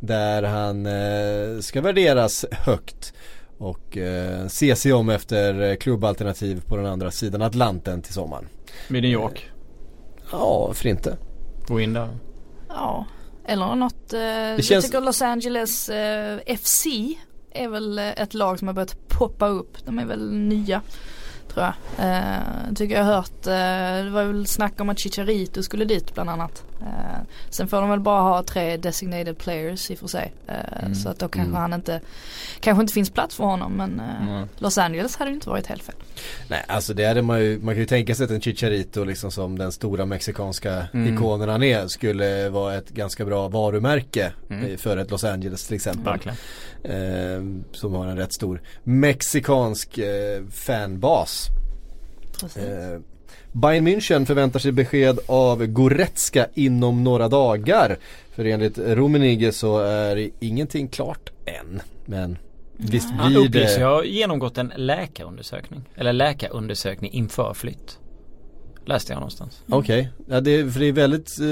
[0.00, 3.12] Där han eh, ska värderas högt.
[3.58, 8.48] Och eh, se sig om efter eh, klubbalternativ på den andra sidan Atlanten till sommaren.
[8.88, 9.50] Med New York.
[10.32, 11.16] Ja, för inte.
[11.66, 12.08] Gå in där.
[12.68, 13.06] Ja,
[13.48, 14.12] eller något.
[14.12, 16.86] Eh, känns- Jag tycker Los Angeles eh, FC
[17.50, 19.86] är väl eh, ett lag som har börjat poppa upp.
[19.86, 20.80] De är väl nya.
[21.54, 22.06] Tror jag.
[22.08, 23.46] Eh, tycker jag har hört.
[23.46, 26.64] Eh, det var väl snack om att Chicharito skulle dit bland annat.
[26.82, 27.20] Eh,
[27.50, 30.32] sen får de väl bara ha tre designated players i och för sig.
[30.46, 30.94] Eh, Mm.
[30.94, 31.60] Så att då kanske Mm.
[31.60, 32.00] han inte
[32.60, 34.48] Kanske inte finns plats för honom men eh, Mm.
[34.58, 35.94] Los Angeles hade ju inte varit helt fel.
[36.48, 39.30] Nej alltså det hade man ju, man kan ju tänka sig att en Chicharito liksom
[39.30, 41.14] som den stora mexikanska Mm.
[41.14, 44.78] ikonen han är skulle vara ett ganska bra varumärke Mm.
[44.78, 46.18] för ett Los Angeles till exempel.
[47.72, 49.98] Som har en rätt stor mexikansk
[50.50, 51.48] fanbas.
[52.40, 52.62] Precis.
[53.52, 57.98] Bayern München förväntar sig besked av Goretzka inom några dagar.
[58.30, 61.80] För enligt Rummenigge så är ingenting klart än.
[62.04, 62.38] Men
[62.76, 63.84] visst Han blir uppges ju det...
[63.84, 65.82] ha genomgått en läkarundersökning.
[65.94, 67.98] Eller läkarundersökning inför flytt.
[68.88, 69.62] Läste jag någonstans.
[69.68, 71.38] Okej, ja, det, för det är väldigt...
[71.40, 71.46] eh,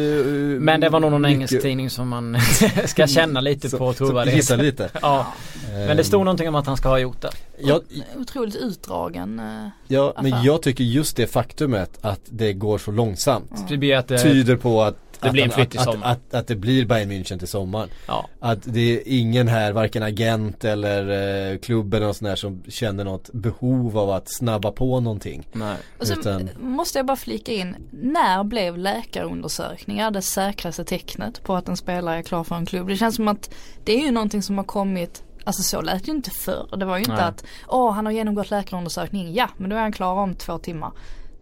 [0.60, 2.36] Men det var nog någon mycket- engelsk tidning som man
[2.86, 4.36] ska känna lite som- på trovärdighet.
[4.36, 4.90] gissar lite.
[5.02, 5.26] ja.
[5.72, 7.30] Men det stod någonting om att han ska ha gjort det.
[7.58, 7.80] Jag,
[8.16, 9.38] Otroligt utdragen.
[9.38, 10.46] Eh, ja, men affär.
[10.46, 15.30] jag tycker just det faktumet att det går så långsamt det, tyder på att det
[15.30, 16.06] blir en att- flytt i att, sommar.
[16.06, 17.88] Att, att, att det blir Bayern München till sommaren.
[18.08, 18.28] Ja.
[18.40, 23.04] Att det är ingen här, varken agent eller eh, klubben och sån där som känner
[23.04, 25.46] något behov av att snabba på någonting.
[25.52, 25.76] Nej.
[25.98, 31.54] Och sen Utan, måste jag bara flika in, när blev läkarundersökningar det säkraste tecknet på
[31.54, 32.88] att en spelare är klar för en klubb?
[32.88, 33.50] Det känns som att
[33.84, 36.76] det är ju någonting som har kommit Alltså så lät det ju inte förr.
[36.76, 37.24] Det var ju inte Nej.
[37.24, 40.92] att, åh han har genomgått läkarundersökning, ja men då är han klar om två timmar.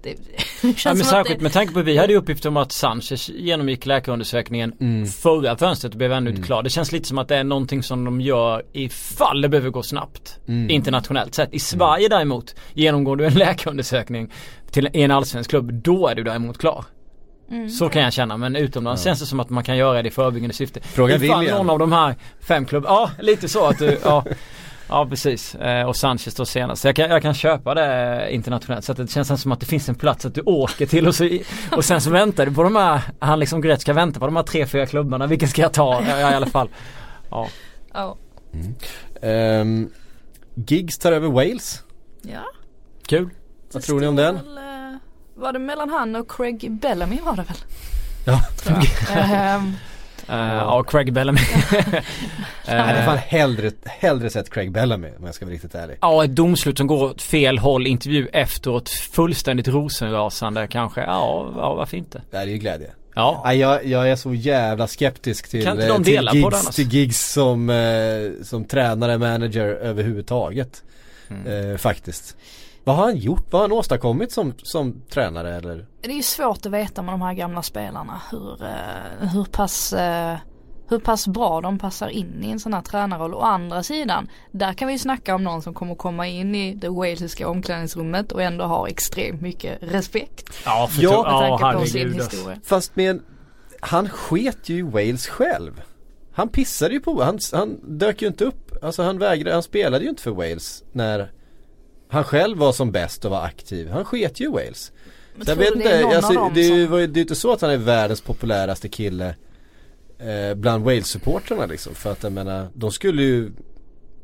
[0.05, 0.16] Det,
[0.62, 2.57] det känns Ja, men särskilt det, med tanke på att vi hade ju uppgift om
[2.57, 4.72] att Sanchez genomgick läkarundersökningen
[5.07, 6.62] förra fönstret och blev ändå inte klar.
[6.62, 9.82] Det känns lite som att det är någonting som de gör ifall det behöver gå
[9.82, 10.38] snabbt.
[10.68, 11.55] Internationellt sett.
[11.55, 14.32] I Sverige däremot, genomgår du en läkarundersökning
[14.70, 16.84] till en allsvensk klubb, då är du däremot klar.
[17.78, 20.11] Så kan jag känna men utomlands känns det som att man kan göra det i
[20.11, 20.80] förebyggande syfte.
[20.80, 21.59] Fråga Ifall William.
[21.59, 24.24] någon av de här fem klubbarna, ja lite så att du, ja
[24.89, 26.82] Ja precis, eh, och Sanchez då senast.
[26.82, 28.85] Så jag kan, jag kan köpa det internationellt.
[28.85, 31.14] Så att det känns som att det finns en plats att du åker till och,
[31.14, 31.28] så,
[31.76, 34.43] och sen så väntar du på de här, han liksom Gretzka väntar på de här
[34.43, 35.26] tre, fyra klubbarna.
[35.26, 36.03] Vilken ska jag ta?
[36.09, 36.68] Ja, i alla fall.
[37.30, 37.49] Ja.
[37.93, 38.16] ja,
[39.22, 39.91] ehm,
[40.55, 41.82] Giggs tar över Wales.
[42.22, 42.45] ja.
[43.07, 43.30] Kul.
[43.72, 44.35] Vad tror ni om den?
[44.35, 44.99] Väl, eh,
[45.35, 47.57] var det mellan han och Craig Bellamy var det väl?
[48.26, 48.41] Ja.
[48.62, 48.76] Tror
[50.28, 51.40] Eh, ja, Craig Bellamy.
[52.66, 55.96] Jag hade Eh, fan hellre, hellre sett Craig Bellamy om jag ska vara riktigt ärlig.
[56.00, 61.00] Ja, ett domslut som går åt fel håll, intervju efteråt, fullständigt rosenrasande kanske.
[61.00, 62.22] Ja, ja varför inte?
[62.30, 62.90] Det här är ju glädje.
[63.14, 63.42] Ja.
[63.44, 66.36] Nej, jag, jag är så jävla skeptisk till, Kan inte eh, de till, dela på
[66.36, 66.74] gigs, det annars?
[66.74, 67.72] till gigs som,
[68.42, 70.82] som tränare, manager överhuvudtaget.
[71.30, 71.72] Mm.
[71.72, 72.36] Eh, faktiskt.
[72.85, 73.47] Vad har han gjort?
[73.51, 75.87] Vad har han åstadkommit som, som tränare eller?
[76.01, 79.93] Det är ju svårt att veta med de här gamla spelarna hur, eh, hur pass
[79.93, 80.37] eh,
[80.89, 83.35] hur pass bra de passar in i en sån här tränarroll.
[83.35, 86.89] Å andra sidan, där kan vi snacka om någon som kommer komma in i det
[86.89, 90.51] walesiska omklädningsrummet och ändå har extremt mycket respekt.
[90.64, 92.20] Ja, för Ja, Med ja tanke på sin herregud.
[92.20, 92.37] alltså.
[92.37, 92.59] historia.
[92.64, 93.20] Fast med
[93.80, 95.82] han sket ju i Wales själv.
[96.32, 98.72] Han pissade ju på, han, han dök ju inte upp.
[98.85, 101.32] Alltså han vägrade, han spelade ju inte för Wales när
[102.14, 103.90] han själv var som bäst och var aktiv.
[103.90, 104.92] Han sket ju Wales.
[105.36, 107.20] Men jag vet du det är inte, alltså, det, är ju- som- det är ju
[107.20, 109.34] inte så att han är världens populäraste kille
[110.18, 111.94] eh, bland Wales-supportrarna liksom.
[111.94, 113.50] För att jag menar, de skulle ju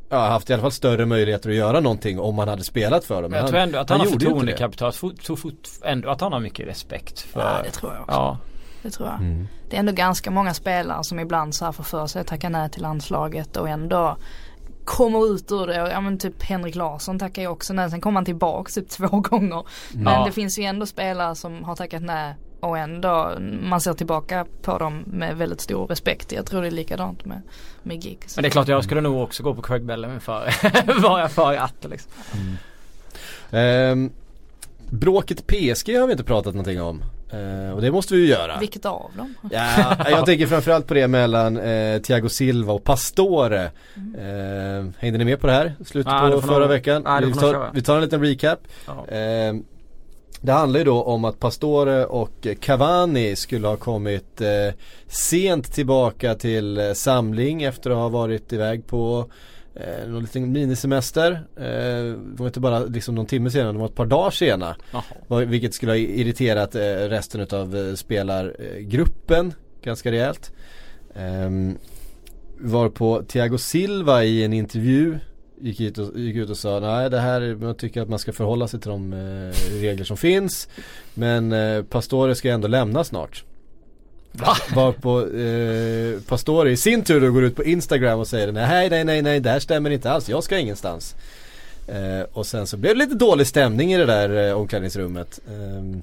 [0.09, 3.23] ja, haft i alla fall större möjligheter att göra någonting om han hade spelat för
[3.23, 3.31] dem.
[3.31, 4.25] Men jag han, tror ändå att han, har inte det.
[4.25, 5.39] förtroendekapital, tror
[5.85, 8.13] ändå att han har mycket respekt för Ja, det tror jag också.
[8.15, 8.39] Ja,
[8.83, 9.19] Det tror jag.
[9.21, 9.49] Mm.
[9.71, 12.49] Det är ändå ganska många spelare som ibland så här får för sig att tacka
[12.49, 14.17] nej till landslaget och ändå
[14.91, 15.83] kommer ut ur det.
[15.83, 17.91] Och, Ja men typ Henrik Larsson tackar ju också nej.
[17.91, 19.65] Sen kommer han tillbaks typ två gånger.
[19.93, 20.25] Men Ja.
[20.27, 23.33] det finns ju ändå spelare som har tackat nej och ändå
[23.63, 26.33] man ser tillbaka på dem med väldigt stor respekt.
[26.33, 27.43] Jag tror det är likadant med,
[27.83, 28.37] med gigs.
[28.37, 30.51] Men det är klart jag skulle nog också gå på Craig Bellamy för
[31.03, 32.13] var jag för att liksom.
[33.51, 34.11] Ehm,
[34.91, 37.03] bråket PSG har vi inte pratat någonting om.
[37.33, 38.59] Eh, och det måste vi ju göra.
[38.59, 39.35] Vilket av dem?
[39.51, 43.63] Ja, jag tänker framförallt på det mellan eh, Thiago Silva och Pastore.
[44.19, 45.75] Eh, hängde ni med på det här?
[45.87, 47.03] Slutet det på förra nog- veckan.
[47.03, 48.59] det vi, tar, vi tar en liten recap.
[48.87, 49.07] Ja.
[49.17, 49.55] Eh,
[50.43, 54.75] det handlar ju då om att Pastore och Cavani skulle ha kommit eh,
[55.07, 59.31] sent tillbaka till eh, samling efter att ha varit iväg på
[59.81, 61.33] eh, någon liten minisemester.
[61.57, 61.63] Eh,
[62.15, 64.77] det var inte bara liksom någon timme senare, det var ett par dagar sena.
[65.47, 70.53] Vilket skulle ha irriterat eh, resten av eh, spelargruppen ganska rejält.
[71.15, 71.79] Um,
[72.59, 75.19] var på Thiago Silva i en intervju
[75.61, 78.33] gick ut och, gick ut och sa nej det här, jag tycker att man ska
[78.33, 80.69] förhålla sig till de eh, regler som finns.
[81.15, 83.45] Men eh, Pastore ska ändå lämna snart.
[84.33, 84.57] Va?
[84.75, 89.05] Varpå eh, Pastore i sin tur då går ut på Instagram och säger nej nej
[89.05, 91.15] nej nej det här stämmer inte alls, jag ska ingenstans.
[91.89, 95.41] Eh, och sen så blev det lite dålig stämning i det där eh, omklädningsrummet.
[95.49, 96.03] Ehm,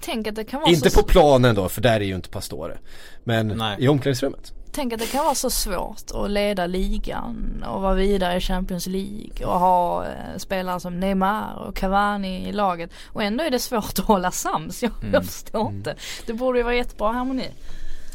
[0.00, 2.28] Tänk att det kan vara inte så på planen då, för där är ju inte
[2.28, 2.78] Pastore.
[3.24, 3.76] Men Nej.
[3.78, 4.52] i omklädningsrummet.
[4.74, 8.86] Tänk att det kan vara så svårt att leda ligan och vara vidare i Champions
[8.86, 12.90] League och ha eh, spelare som Neymar och Cavani i laget.
[13.06, 14.82] Och ändå är det svårt att hålla sams.
[14.82, 15.14] Jag, Mm.
[15.14, 15.94] jag förstår inte.
[16.26, 17.48] Det borde ju vara jättebra harmoni.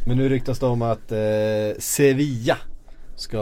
[0.06, 1.18] Men nu ryktas det om att eh,
[1.80, 2.58] Sevilla
[3.16, 3.38] ska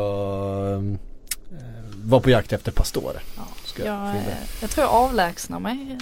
[1.52, 1.60] eh,
[2.04, 3.20] vara på jakt efter Pastore.
[3.66, 4.24] Ska Jag, fylla.
[4.32, 5.98] eh, jag tror jag avlägsnar mig.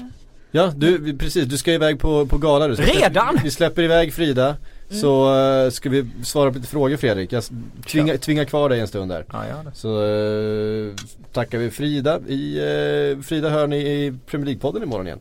[0.51, 2.75] Ja, du, precis, du ska iväg på, på gala du.
[2.75, 3.37] Redan?
[3.43, 4.55] Vi släpper iväg Frida.
[4.93, 7.31] Så eh, ska vi svara på lite frågor Fredrik.
[7.31, 7.43] Jag
[7.87, 9.25] tvingar, tvingar kvar dig en stund där.
[9.31, 9.71] Ja.
[9.73, 10.93] Så eh,
[11.31, 12.19] tackar vi Frida.
[12.27, 15.19] I, eh, Frida hör ni i Premier League-podden imorgon igen.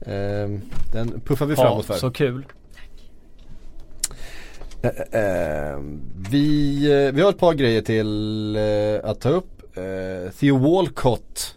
[0.00, 0.60] Eh,
[0.92, 1.94] den puffar vi Ja, framåt för.
[1.94, 2.46] så kul.
[4.82, 5.78] Eh, eh,
[6.30, 8.56] vi, vi har ett par grejer till
[9.04, 9.46] att ta upp.
[10.40, 11.56] Theo Walcott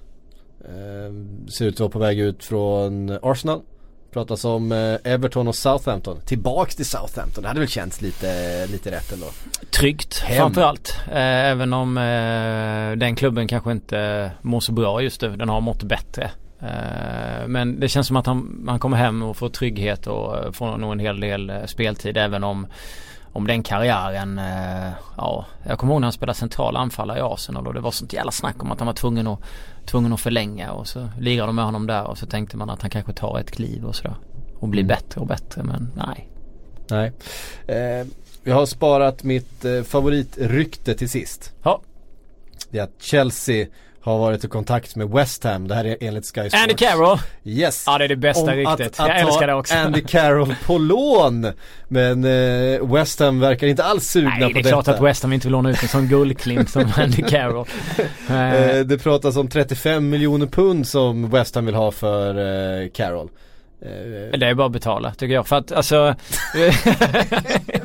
[0.66, 1.14] eh,
[1.58, 3.62] ser ut att vara på väg ut från Arsenal
[4.14, 6.20] Pratas om eh, Everton och Southampton.
[6.26, 9.26] Tillbaks till Southampton, det hade väl känts lite, lite rätt ändå.
[9.70, 10.38] Tryggt Hem.
[10.38, 10.96] framförallt.
[11.08, 15.36] Eh, även om eh, den klubben kanske inte mår så bra just nu.
[15.36, 16.32] Den har mått bättre.
[17.48, 20.92] Men det känns som att han, han kommer hem och får trygghet och får nog
[20.92, 22.68] en hel del speltid även om
[23.34, 27.68] om den karriären, eh, ja jag kommer ihåg när han spelade central anfallare i Arsenal
[27.68, 29.40] och det var sånt jävla snack om att han var tvungen att,
[29.86, 32.82] tvungen att förlänga och så lirade de med honom där och så tänkte man att
[32.82, 34.16] han kanske tar ett kliv och sådär.
[34.60, 36.30] Och blir bättre och bättre men nej.
[36.90, 37.12] Nej.
[37.68, 38.08] Eh,
[38.44, 41.54] vi har sparat mitt eh, favoritrykte till sist.
[41.64, 41.82] Ja.
[42.70, 43.68] Det är att Chelsea
[44.04, 45.68] har varit i kontakt med West Ham.
[45.68, 46.56] Det här är enligt Sky Sports.
[46.64, 47.18] Andy Carroll!
[47.44, 47.84] Yes!
[47.88, 48.88] Ja det är det bästa Om ryktet.
[48.88, 49.76] Att, att jag älskar det också.
[49.76, 51.48] Andy Carroll på lån.
[51.88, 54.70] Men eh, West Ham verkar inte alls sugna Nej på det är detta.
[54.70, 57.68] klart att West Ham inte vill låna ut en sån guldklimp som Andy Carroll.
[58.30, 62.30] Eh, Eh, det pratas om 35 miljoner pund som West Ham vill ha för
[62.84, 63.30] eh, Carroll.
[63.82, 66.16] Eh, Det är bara att betala tycker jag för att alltså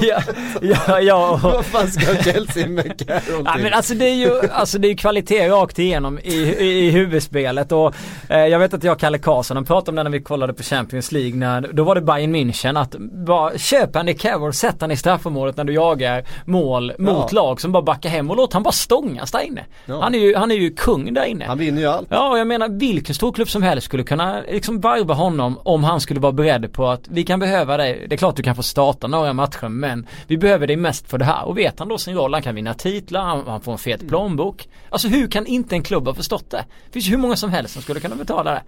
[0.00, 0.20] ja,
[0.62, 3.62] ja, ja, Vad fan ska Chelsea med Carroll Ja, till?
[3.62, 7.72] men alltså det är ju alltså det är kvalitet rakt igenom i, i, i huvudspelet
[7.72, 7.94] och
[8.28, 10.62] eh, jag vet att jag och Kalle Karlsson pratade om det när vi kollade på
[10.62, 12.94] Champions League när, då var det Bayern München att
[13.26, 17.72] bara köp Andy Carroll, sätt han i straffområdet när du jagar mål mot lag som
[17.72, 19.64] bara backar hem och låt han bara stångas där inne.
[19.86, 20.02] Ja.
[20.02, 21.44] Han, är ju, han är ju kung där inne.
[21.44, 22.06] Han vinner ju allt.
[22.10, 26.00] Ja, och jag menar vilken storklubb som helst skulle kunna liksom varva honom om han
[26.00, 28.06] skulle vara beredd på att vi kan behöva dig.
[28.08, 31.18] Det är klart du kan få starta några matcher men vi behöver dig mest för
[31.18, 31.44] det här.
[31.44, 34.08] Och vet han då sin roll, han kan vinna titlar, han, han får en fet
[34.08, 34.68] plånbok.
[34.90, 36.64] Alltså hur kan inte en klubb ha förstått det?
[36.86, 38.62] Det finns ju hur många som helst som skulle kunna betala det.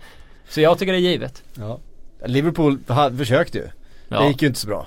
[0.49, 1.42] Så jag tycker det är givet.
[1.55, 1.78] Ja.
[2.26, 2.78] Liverpool
[3.18, 3.68] försökte ju.
[4.09, 4.20] Ja.
[4.20, 4.86] Det gick ju inte så bra.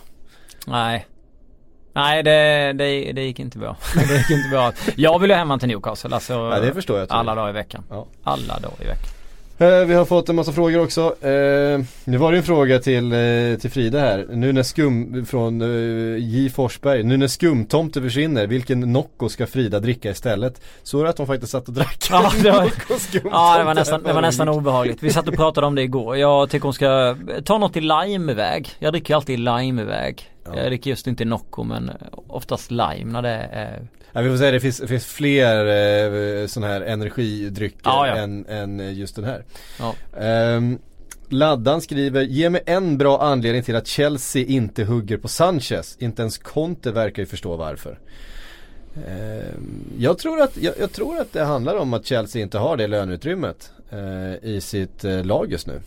[0.68, 1.08] Nej.
[1.94, 3.78] Nej det, det, det gick inte bra.
[3.96, 4.74] det gick inte bra.
[4.96, 6.34] Jag vill ju hem han till Newcastle alltså.
[6.34, 7.84] Ja, det förstår jag, Alla dagar i veckan.
[7.90, 8.08] Ja.
[8.24, 9.21] Alla dagar i veckan.
[9.62, 11.02] Eh, Vi har fått en massa frågor också.
[11.26, 14.28] Eh, Nu var det en fråga till, eh, till Frida här.
[14.30, 15.60] Nu när skum, från
[16.20, 17.04] J Forsberg.
[17.04, 20.62] Nu när skumtomte försvinner, vilken Nocco ska Frida dricka istället?
[20.84, 22.72] Så är det att hon faktiskt satt och drack Ja, det var,
[23.32, 25.04] ja det var nästan, det var nästan obehagligt.
[25.04, 26.18] Vi satt och pratade om det igår.
[26.18, 28.70] Jag tycker hon ska ta något i limeväg.
[28.80, 30.32] Jag dricker alltid limeväg.
[30.44, 30.56] Ja.
[30.56, 31.92] Jag dricker just inte Nocco men
[32.28, 36.74] oftast lime när det är Ja, vi får säga det finns, finns fler eh, sådana
[36.74, 38.16] här energidrycker Ja, ja.
[38.16, 39.44] Än, än just den här.
[40.18, 40.80] Ehm,
[41.30, 45.98] Laddan skriver, ge mig en bra anledning till att Chelsea inte hugger på Sanchez.
[46.00, 48.00] Inte ens Conte verkar ju förstå varför.
[49.08, 52.78] Ehm, jag, tror att, jag, jag tror att det handlar om att Chelsea inte har
[52.78, 55.82] det löneutrymmet eh, i sitt eh, lag just nu.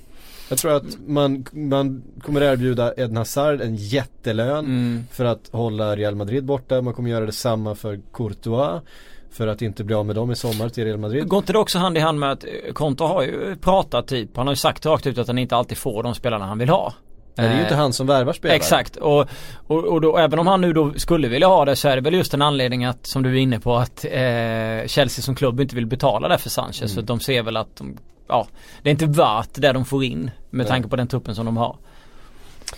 [0.55, 5.05] Jag tror att man, man kommer erbjuda Eden Hazard en jättelön Mm.
[5.13, 6.83] för att hålla Real Madrid borta.
[6.83, 8.83] Man kommer göra detsamma för Courtois.
[9.31, 11.29] För att inte bli av med dem i sommar till Real Madrid.
[11.29, 14.37] Går inte det också hand i hand med att eh, Conte har ju pratat typ,
[14.37, 16.69] han har ju sagt rakt ut att han inte alltid får de spelarna han vill
[16.69, 16.93] ha.
[17.37, 18.57] Nej, det är ju Eh, inte han som värvar spelare.
[18.57, 19.27] Exakt och,
[19.67, 22.03] och, och då, även om han nu då skulle vilja ha det så är det
[22.03, 25.61] väl just en anledning att som du är inne på att eh, Chelsea som klubb
[25.61, 26.89] inte vill betala det för Sanchez Mm.
[26.89, 27.97] så att de ser väl att de,
[28.29, 28.47] ja
[28.83, 31.57] det är inte värt det de får in med tanke på den truppen som de
[31.57, 31.77] har.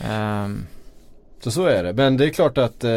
[0.01, 0.67] Ehm,
[1.41, 1.93] Så så är det.
[1.93, 2.91] Men det är klart att eh,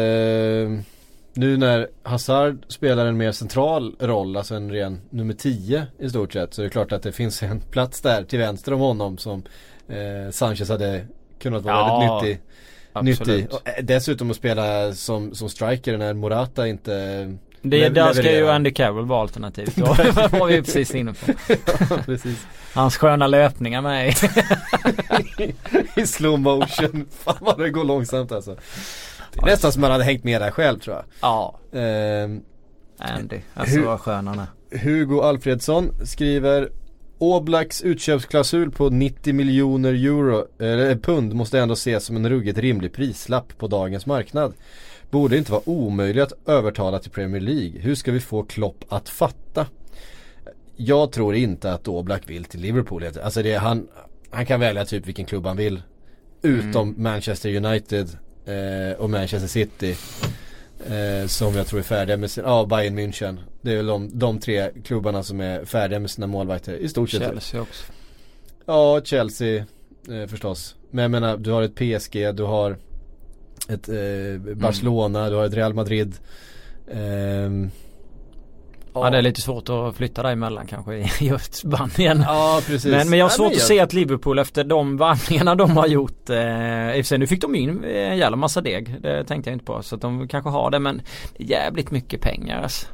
[1.34, 6.32] nu när Hazard spelar en mer central roll, alltså en ren nummer 10 i stort
[6.32, 9.18] sett, så är det klart att det finns en plats där till vänster om honom
[9.18, 9.42] som
[9.88, 11.06] eh, Sanchez hade
[11.38, 12.42] kunnat vara Ja, väldigt nyttig,
[12.92, 13.28] absolut.
[13.40, 13.54] nyttig.
[13.54, 18.32] Och, eh, dessutom att spela som, som striker när Morata inte det, lev- där ska
[18.32, 18.48] ju.
[18.50, 19.76] Andy Carroll vara alternativet.
[19.76, 19.84] Då
[20.38, 21.32] var vi precis inne på.
[21.90, 22.46] Ja, precis.
[22.74, 24.12] Hans sköna löpningar med i.
[26.00, 27.06] I slow motion.
[27.10, 28.56] Fan vad det går långsamt alltså.
[29.32, 31.04] Det är nästan som man hade hängt med där själv tror jag.
[31.22, 32.40] Ja, Ehm,
[32.98, 33.36] Andy.
[33.54, 34.78] Alltså Hur- vad skön han är.
[34.78, 36.68] Hugo Alfredsson skriver
[37.18, 42.92] Oblaks utköpsklausul på 90 miljoner euro, eller pund måste ändå ses som en ruggigt rimlig
[42.92, 44.54] prislapp på dagens marknad.
[45.10, 47.80] Borde inte vara omöjligt att övertala till Premier League.
[47.80, 49.66] Hur ska vi få Klopp att fatta?
[50.76, 53.04] Jag tror inte att Oblak vill till Liverpool.
[53.22, 53.88] Alltså det, han,
[54.30, 55.82] han kan välja typ vilken klubb han vill.
[56.42, 58.08] Utom Manchester United
[58.44, 59.96] eh, och Manchester City.
[60.86, 63.36] Eh, som jag tror är färdiga med sin, ja Bayern München.
[63.60, 67.10] Det är väl de, de tre klubbarna som är färdiga med sina målvakter i stort
[67.10, 67.22] sett.
[67.22, 67.92] Chelsea också.
[68.66, 69.64] Ja, Chelsea
[70.08, 70.76] eh, förstås.
[70.90, 72.76] Men jag menar, du har ett PSG, du har
[73.68, 76.14] ett eh, Barcelona, du har ett Real Madrid.
[76.92, 77.70] Ehm,
[78.94, 79.10] Ja.
[79.10, 82.24] det är lite svårt att flytta däremellan kanske i just Spanien.
[82.26, 82.90] Ja, precis.
[82.90, 85.70] Men, men jag har Ja, svårt men att se att Liverpool efter de värvningarna de
[85.76, 86.36] har gjort eh,
[86.96, 89.00] I och för sig nu fick de in en jävla massa deg.
[89.00, 89.82] Det tänkte jag inte på.
[89.82, 91.02] Så att de kanske har det men
[91.38, 92.86] jävligt mycket pengar alltså.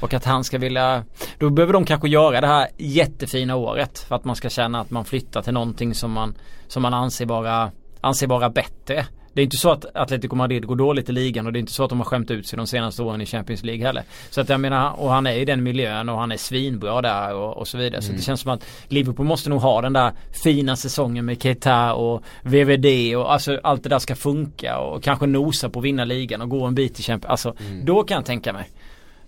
[0.00, 1.04] Och att han ska vilja,
[1.38, 4.90] då behöver de kanske göra det här jättefina året för att man ska känna att
[4.90, 6.34] man flyttar till någonting som man,
[6.68, 9.06] som man anser vara, anser vara bättre.
[9.38, 11.72] Det är inte så att Atletico Madrid går dåligt i ligan och det är inte
[11.72, 14.02] så att de har skämt ut sig de senaste åren i Champions League heller.
[14.30, 17.34] Så att jag menar, och han är i den miljön och han är svinbra där
[17.34, 18.02] och, och så vidare.
[18.02, 20.12] Så det känns som att Liverpool måste nog ha den där
[20.44, 25.26] fina säsongen med Keita och VVD och alltså allt det där ska funka och kanske
[25.26, 28.24] nosa på att vinna ligan och gå en bit i Champions Alltså då kan jag
[28.24, 28.70] tänka mig.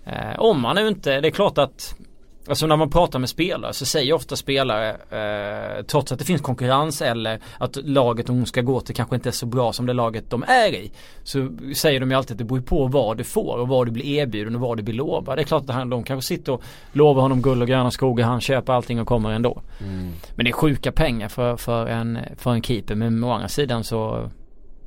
[0.07, 1.95] Eh, om man nu inte, det är klart att
[2.49, 6.41] Alltså när man pratar med spelare så säger ofta spelare eh, trots att det finns
[6.41, 9.93] konkurrens eller att laget de ska gå till kanske inte är så bra som det
[9.93, 10.91] laget de är i.
[11.23, 13.91] Så säger de ju alltid att det beror på vad du får och vad du
[13.91, 15.39] blir erbjuden och vad du blir lovad.
[15.39, 16.63] Det är klart att han, de kanske sitter och
[16.93, 18.27] lovar honom guld och gröna skogar.
[18.27, 19.63] Han köper allting och kommer ändå.
[20.35, 22.95] Men det är sjuka pengar för, för, en, för en keeper.
[22.95, 24.31] Men å andra sidan så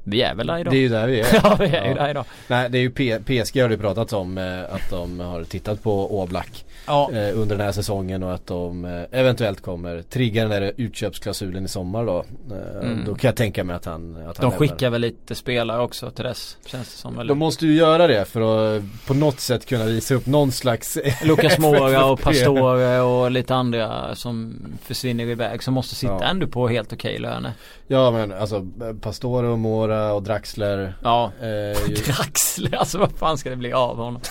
[0.03, 0.73] vi är väl där idag.
[0.73, 1.27] Det är ju där vi är.
[1.43, 2.25] ja vi är ju där idag.
[2.47, 5.83] Nej det är ju P- PSG har det pratat om eh, att de har tittat
[5.83, 7.11] på Oblak Ja.
[7.13, 11.65] eh, under den här säsongen och att de eh, eventuellt kommer trigga den där utköpsklausulen
[11.65, 12.25] i sommar då.
[12.51, 13.05] Eh, Mm.
[13.05, 14.57] Då kan jag tänka mig att han, att han De lämnar.
[14.57, 16.57] skickar väl lite spelare också till dess.
[16.65, 17.19] Känns det som.
[17.19, 17.29] Eller?
[17.29, 20.97] De måste ju göra det för att på något sätt kunna visa upp någon slags
[21.23, 22.19] Lucas Moura och.
[22.23, 26.23] Pastore och lite andra som försvinner iväg som måste sitta Ja.
[26.23, 27.51] ändå på helt okej löner.
[27.87, 28.67] Ja men alltså
[29.01, 31.31] Pastore och Mora och Draxler Ja.
[31.41, 34.21] eh, Draxler, alltså vad fan ska det bli av honom?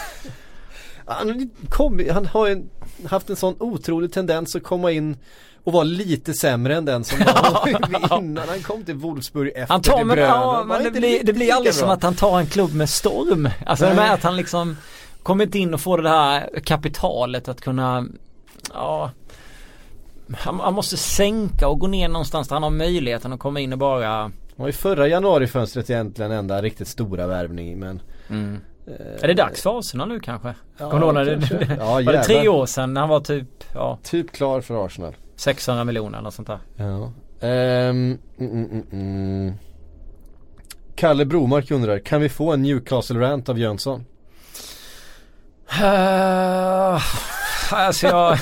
[1.12, 2.70] Han, kom, han har ju en,
[3.06, 5.16] haft en sån otrolig tendens att komma in
[5.64, 7.68] och vara lite sämre än den som var
[8.18, 10.22] innan han kom till Wolfsburg efter Han tar men, Bruyne.
[10.22, 13.48] ja, men det blir, det blir aldrig som att han tar en klubb med storm.
[13.66, 13.96] Alltså Nej.
[13.96, 14.76] med att han liksom
[15.22, 18.06] kommer inte in och får det här kapitalet att kunna,
[18.72, 19.10] ja
[20.38, 23.72] han, han måste sänka och gå ner någonstans där han har möjligheten att komma in
[23.72, 28.60] och bara Det var ju förra januarifönstret egentligen enda riktigt stora värvning men mm.
[29.20, 30.54] Är det dags för Arsenal nu kanske?
[30.78, 31.56] Ja, Kommer när det, kanske.
[31.56, 34.86] det, Ja, var det tre år sedan när han var typ, ja Typ klar för
[34.86, 36.58] Arsenal 600 miljoner eller sånt där.
[36.76, 37.12] Ja
[37.42, 39.54] mm, mm, mm.
[40.94, 44.04] Kalle Bromark undrar, kan vi få en Newcastle-rant av Jönsson?
[45.80, 47.02] Uh,
[47.70, 48.38] alltså jag,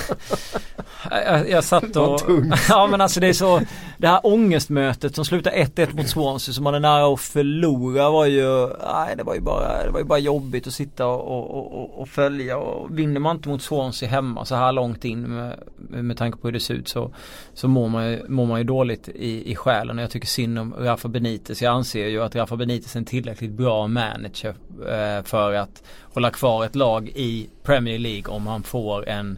[1.09, 2.21] jag, jag satt och,
[2.69, 3.61] ja men alltså det är så,
[3.97, 8.25] det här ångestmötet som slutar 1-1 mot Swansea som man är nära att förlora var
[8.25, 11.81] ju, nej det var ju bara, det var ju bara jobbigt att sitta och, och,
[11.81, 12.57] och, och följa.
[12.57, 16.47] Och vinner man inte mot Swansea hemma så här långt in med, med tanke på
[16.47, 17.11] hur det ser ut så,
[17.53, 19.97] så mår man ju, mår man ju dåligt i, i själen.
[19.97, 21.61] Och jag tycker synd om Rafa Benitez.
[21.61, 24.55] Jag anser ju att Rafa Benitez är en tillräckligt bra manager
[24.89, 25.83] eh, för att
[26.13, 29.37] hålla kvar ett lag i Premier League om han får en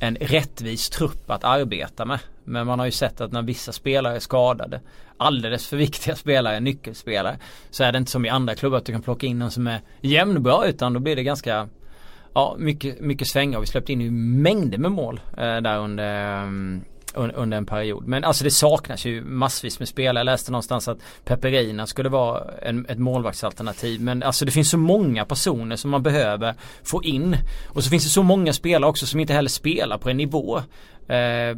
[0.00, 2.18] en rättvis trupp att arbeta med.
[2.44, 4.80] Men man har ju sett att när vissa spelare är skadade
[5.16, 7.38] alldeles för viktiga spelare, nyckelspelare
[7.70, 9.66] så är det inte som i andra klubbar att du kan plocka in någon som
[9.66, 11.68] är jämnbra utan då blir det ganska
[12.34, 13.60] Ja, mycket, mycket svängar.
[13.60, 16.84] Vi släppte in ju mängder med mål eh, där under, ehm,
[17.14, 18.06] under en period.
[18.06, 20.20] Men alltså det saknas ju massvis med spelare.
[20.20, 24.00] Jag läste någonstans att Peperina skulle vara en, ett målvaktsalternativ.
[24.00, 27.36] Men alltså det finns så många personer som man behöver få in.
[27.68, 30.58] Och så finns det så många spelare också som inte heller spelar på en nivå.
[31.08, 31.56] Eh,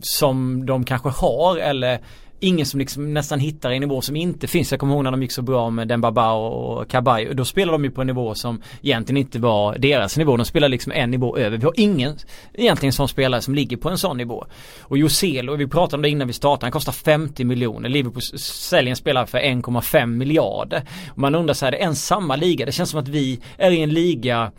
[0.00, 2.00] som de kanske har eller
[2.44, 4.70] Ingen som liksom nästan hittar en nivå som inte finns.
[4.70, 7.34] Jag kommer ihåg när de gick så bra med Dembaba och Kabay.
[7.34, 10.36] Då spelade de ju på en nivå som egentligen inte var deras nivå.
[10.36, 11.58] De spelar liksom en nivå över.
[11.58, 12.16] Vi har ingen
[12.54, 14.46] egentligen sån spelare som ligger på en sån nivå.
[14.80, 17.88] Och Joselo, vi pratade om det innan vi startade, han kostar 50 miljoner.
[17.88, 20.82] Liverpool säljer en spelare för 1,5 miljarder.
[21.10, 22.66] Och man undrar så här, det är en samma liga.
[22.66, 24.52] Det känns som att vi är i en liga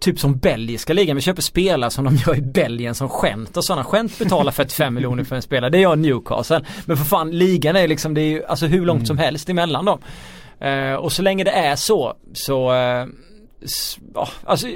[0.00, 3.64] Typ som belgiska ligan, vi köper spelare som de gör i Belgien som skämt och
[3.64, 3.84] sådana.
[3.84, 6.60] Skämt betalar 45 miljoner för en spelare, det gör Newcastle.
[6.86, 9.84] Men för fan, ligan är liksom, det är ju alltså hur långt som helst emellan
[9.84, 9.98] dem.
[10.60, 12.70] Eh, och så länge det är så, så
[13.64, 14.66] s- Ja, alltså,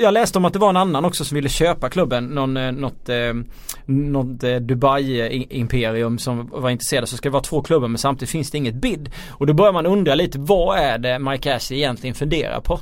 [0.00, 2.72] jag läste om att det var en annan också som ville köpa klubben, någon, eh,
[2.72, 3.32] något, eh,
[3.86, 7.06] något Dubai-imperium som var intresserade.
[7.06, 9.10] Så ska det vara två klubbar men samtidigt finns det inget bid.
[9.30, 12.80] Och då börjar man undra lite, vad är det Mike Ashley egentligen funderar på?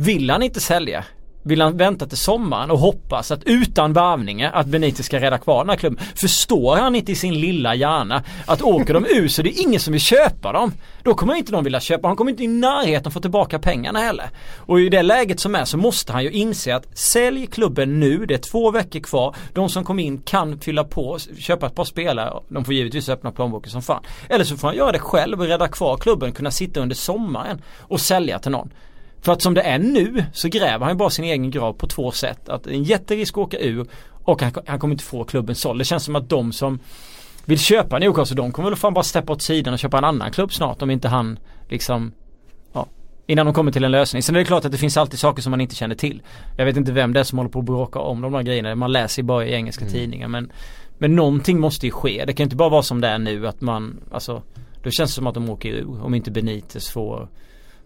[0.00, 1.04] Vill han inte sälja?
[1.42, 5.64] Vill han vänta till sommaren och hoppas att utan varvningar att Benitez ska rädda kvar
[5.64, 6.04] den här klubben?
[6.14, 9.80] Förstår han inte i sin lilla hjärna att åker de ur så det är ingen
[9.80, 10.72] som vill köpa dem.
[11.02, 14.30] Då kommer inte någon vilja köpa, han kommer inte i närheten få tillbaka pengarna heller.
[14.56, 18.26] Och i det läget som är så måste han ju inse att sälj klubben nu,
[18.26, 19.36] det är två veckor kvar.
[19.52, 22.32] De som kom in kan fylla på, köpa ett par spelare.
[22.48, 24.02] De får givetvis öppna plånboken som fan.
[24.28, 27.62] Eller så får han göra det själv och rädda kvar klubben, kunna sitta under sommaren
[27.78, 28.70] och sälja till någon.
[29.20, 31.86] För att som det är nu så gräver han ju bara sin egen grav på
[31.86, 32.48] två sätt.
[32.48, 33.86] Att det är en jätterisk att åka ur
[34.24, 35.80] och han, han kommer inte få klubben såld.
[35.80, 36.78] Det känns som att de som
[37.44, 40.32] vill köpa Newcastle, de kommer väl fan bara steppa åt sidan och köpa en annan
[40.32, 41.38] klubb snart om inte han
[41.68, 42.12] liksom
[42.72, 42.86] ja,
[43.26, 44.22] Innan de kommer till en lösning.
[44.22, 46.22] Sen är det klart att det finns alltid saker som man inte känner till.
[46.56, 48.74] Jag vet inte vem det är som håller på att bråka om de här grejerna.
[48.74, 50.52] Man läser ju bara i engelska tidningar men
[50.98, 52.24] Men någonting måste ju ske.
[52.26, 54.42] Det kan inte bara vara som det är nu att man Alltså
[54.82, 57.28] Då känns det som att de åker ur om inte Benitez får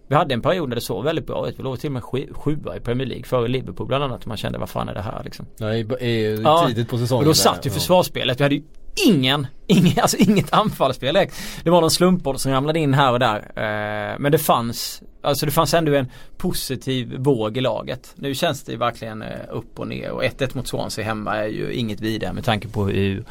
[0.07, 1.59] Vi hade en period där det såg väldigt bra ut.
[1.59, 4.25] Vi låg till och med sju- sjua i Premier League före Liverpool bland annat.
[4.25, 5.45] Man kände vad fan är det här liksom.
[5.59, 7.73] Nej, är ju Ja, tidigt på säsongen Och då satt ju ja.
[7.73, 8.39] försvarsspelet.
[8.39, 8.63] Vi hade ju
[9.07, 11.35] ingen, ingen alltså inget anfallsspel direkt.
[11.63, 13.37] Det var någon slumpboll som ramlade in här och där.
[13.55, 18.13] Eh, men det fanns, alltså det fanns ändå en positiv våg i laget.
[18.15, 21.73] Nu känns det verkligen eh, upp och ner och 1-1 mot Swansea hemma är ju
[21.73, 23.23] inget vidare med tanke på hur,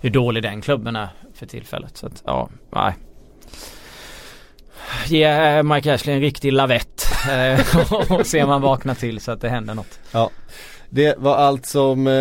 [0.00, 1.96] hur dålig den klubben är för tillfället.
[1.96, 2.94] Så att ja, nej.
[5.06, 9.30] Ge eh, Mike Ashley en riktig lavett eh, och se om han vaknar till så
[9.32, 9.98] att det händer något.
[10.12, 10.30] Ja.
[10.90, 12.12] Det var allt som eh,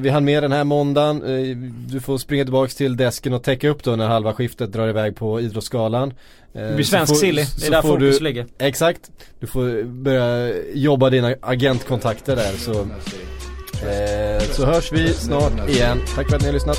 [0.00, 1.22] vi hann med den här måndagen.
[1.22, 1.56] Eh,
[1.92, 5.16] du får springa tillbaks till desken och täcka upp då när halva skiftet drar iväg
[5.16, 6.12] på Idrottsgalan.
[6.54, 7.44] Eh, Det blir svensk får- silly.
[7.60, 8.46] Det är där fokus du, ligger.
[8.58, 9.00] Exakt.
[9.40, 12.72] Du får börja jobba dina agentkontakter där så
[13.88, 15.98] eh, Så hörs vi snart igen.
[16.16, 16.78] Tack för att ni har lyssnat.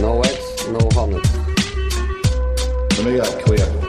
[0.00, 1.20] No eggs, no honey.
[2.94, 3.81] For me, I'm clear.